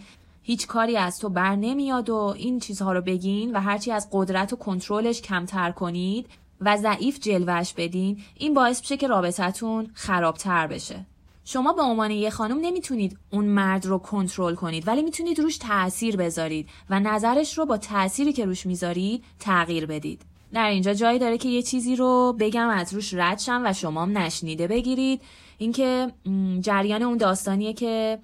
هیچ 0.47 0.67
کاری 0.67 0.97
از 0.97 1.19
تو 1.19 1.29
بر 1.29 1.55
نمیاد 1.55 2.09
و 2.09 2.15
این 2.15 2.59
چیزها 2.59 2.93
رو 2.93 3.01
بگین 3.01 3.55
و 3.55 3.59
هرچی 3.59 3.91
از 3.91 4.07
قدرت 4.11 4.53
و 4.53 4.55
کنترلش 4.55 5.21
کمتر 5.21 5.71
کنید 5.71 6.27
و 6.61 6.77
ضعیف 6.77 7.19
جلوش 7.19 7.73
بدین 7.73 8.21
این 8.37 8.53
باعث 8.53 8.79
میشه 8.79 8.97
که 8.97 9.07
رابطتون 9.07 9.89
خرابتر 9.93 10.67
بشه. 10.67 11.05
شما 11.45 11.73
به 11.73 11.81
عنوان 11.81 12.11
یه 12.11 12.29
خانم 12.29 12.59
نمی‌تونید 12.61 13.17
اون 13.31 13.45
مرد 13.45 13.85
رو 13.85 13.97
کنترل 13.97 14.55
کنید 14.55 14.87
ولی 14.87 15.01
می‌تونید 15.01 15.39
روش 15.39 15.57
تاثیر 15.57 16.15
بذارید 16.15 16.69
و 16.89 16.99
نظرش 16.99 17.57
رو 17.57 17.65
با 17.65 17.77
تأثیری 17.77 18.33
که 18.33 18.45
روش 18.45 18.65
می‌ذارید 18.65 19.23
تغییر 19.39 19.85
بدید. 19.85 20.21
در 20.53 20.69
اینجا 20.69 20.93
جایی 20.93 21.19
داره 21.19 21.37
که 21.37 21.49
یه 21.49 21.61
چیزی 21.61 21.95
رو 21.95 22.35
بگم 22.39 22.69
از 22.69 22.93
روش 22.93 23.13
رد 23.13 23.39
شم 23.39 23.61
و 23.65 23.73
شما 23.73 24.05
نشنیده 24.05 24.67
بگیرید. 24.67 25.21
اینکه 25.57 26.11
جریان 26.59 27.03
اون 27.03 27.17
داستانیه 27.17 27.73
که 27.73 28.19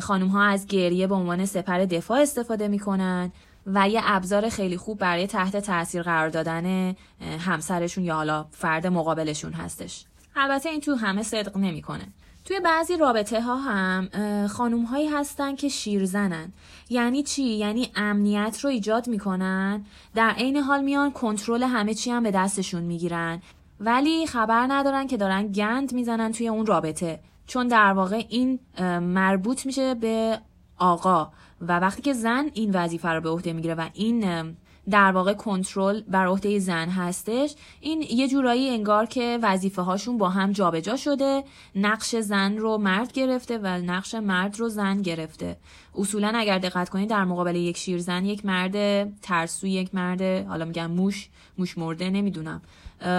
خانم 0.00 0.28
ها 0.28 0.42
از 0.42 0.66
گریه 0.66 1.06
به 1.06 1.14
عنوان 1.14 1.46
سپر 1.46 1.78
دفاع 1.78 2.20
استفاده 2.20 2.68
می‌کنن 2.68 3.32
و 3.66 3.88
یه 3.88 4.00
ابزار 4.04 4.48
خیلی 4.48 4.76
خوب 4.76 4.98
برای 4.98 5.26
تحت 5.26 5.56
تاثیر 5.56 6.02
قرار 6.02 6.28
دادن 6.28 6.94
همسرشون 7.38 8.04
یا 8.04 8.14
حالا 8.14 8.46
فرد 8.50 8.86
مقابلشون 8.86 9.52
هستش. 9.52 10.04
البته 10.36 10.68
این 10.68 10.80
تو 10.80 10.94
همه 10.94 11.22
صدق 11.22 11.56
نمی‌کنه. 11.56 12.08
توی 12.44 12.60
بعضی 12.60 12.96
رابطه 12.96 13.42
ها 13.42 13.56
هم 13.56 14.08
خانوم 14.46 14.84
هایی 14.84 15.08
هستن 15.08 15.56
که 15.56 15.68
شیرزنن. 15.68 16.52
یعنی 16.90 17.22
چی؟ 17.22 17.42
یعنی 17.42 17.90
امنیت 17.96 18.60
رو 18.60 18.70
ایجاد 18.70 19.08
می‌کنن 19.08 19.84
در 20.14 20.30
عین 20.30 20.56
حال 20.56 20.82
میان 20.82 21.10
کنترل 21.12 21.62
همه 21.62 21.94
چی 21.94 22.10
هم 22.10 22.22
به 22.22 22.30
دستشون 22.30 22.82
می‌گیرن. 22.82 23.42
ولی 23.80 24.26
خبر 24.26 24.66
ندارن 24.70 25.06
که 25.06 25.16
دارن 25.16 25.52
گند 25.52 25.92
می‌زنن 25.92 26.32
توی 26.32 26.48
اون 26.48 26.66
رابطه. 26.66 27.20
چون 27.52 27.68
در 27.68 27.92
واقع 27.92 28.24
این 28.28 28.58
مربوط 29.00 29.66
میشه 29.66 29.94
به 29.94 30.38
آقا 30.78 31.30
و 31.60 31.78
وقتی 31.78 32.02
که 32.02 32.12
زن 32.12 32.50
این 32.54 32.70
وظیفه 32.74 33.08
رو 33.08 33.20
به 33.20 33.28
عهده 33.28 33.52
می‌گیره 33.52 33.74
و 33.74 33.88
این 33.92 34.54
در 34.90 35.12
واقع 35.12 35.32
کنترل 35.32 36.00
بر 36.00 36.26
عهده 36.26 36.58
زن 36.58 36.88
هستش 36.88 37.54
این 37.80 38.02
یه 38.02 38.28
جورایی 38.28 38.70
انگار 38.70 39.06
که 39.06 39.38
وظیفه 39.42 39.82
هاشون 39.82 40.18
با 40.18 40.28
هم 40.28 40.52
جابجا 40.52 40.96
شده 40.96 41.44
نقش 41.74 42.16
زن 42.16 42.56
رو 42.56 42.78
مرد 42.78 43.12
گرفته 43.12 43.58
و 43.58 43.66
نقش 43.66 44.14
مرد 44.14 44.60
رو 44.60 44.68
زن 44.68 45.02
گرفته. 45.02 45.56
اصولا 45.94 46.32
اگر 46.34 46.58
دقت 46.58 46.88
کنید 46.88 47.10
در 47.10 47.24
مقابل 47.24 47.56
یک 47.56 47.76
شیرزن 47.76 48.24
یک 48.24 48.46
مرد 48.46 49.04
ترسو 49.20 49.66
یک 49.66 49.94
مرد 49.94 50.22
حالا 50.22 50.64
میگم 50.64 50.90
موش 50.90 51.28
موش 51.58 51.78
مرده 51.78 52.10
نمی‌دونم. 52.10 52.62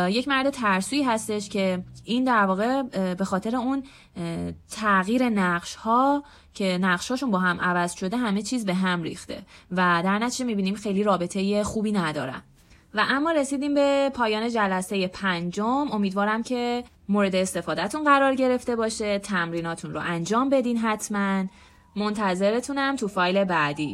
یک 0.10 0.28
مرد 0.28 0.50
ترسویی 0.50 1.04
هستش 1.04 1.50
که 1.50 1.84
این 2.06 2.24
در 2.24 2.46
واقع 2.46 2.82
به 3.14 3.26
خاطر 3.26 3.56
اون 3.56 3.84
تغییر 4.72 5.30
نقش 5.30 5.76
ها 5.76 6.24
که 6.54 6.78
نقشاشون 6.82 7.32
با 7.32 7.40
هم 7.40 7.62
عوض 7.62 7.94
شده 7.94 8.18
همه 8.18 8.42
چیز 8.42 8.66
به 8.66 8.74
هم 8.74 9.04
ریخته 9.04 9.42
و 9.72 10.02
در 10.04 10.20
نتیجه 10.20 10.46
می‌بینیم 10.46 10.76
خیلی 10.76 11.04
رابطه 11.04 11.64
خوبی 11.64 11.92
ندارن. 11.92 12.42
و 12.94 13.06
اما 13.10 13.32
رسیدیم 13.32 13.74
به 13.74 14.12
پایان 14.14 14.50
جلسه 14.50 15.08
پنجم. 15.08 15.92
امیدوارم 15.92 16.44
که 16.44 16.84
مورد 17.10 17.36
استفادهتون 17.36 18.04
قرار 18.04 18.36
گرفته 18.36 18.76
باشه. 18.76 19.20
تمریناتون 19.20 19.94
رو 19.94 20.00
انجام 20.00 20.50
بدین 20.50 20.78
حتما. 20.78 21.46
منتظرتونم 21.96 22.96
تو 22.96 23.08
فایل 23.08 23.44
بعدی. 23.44 23.92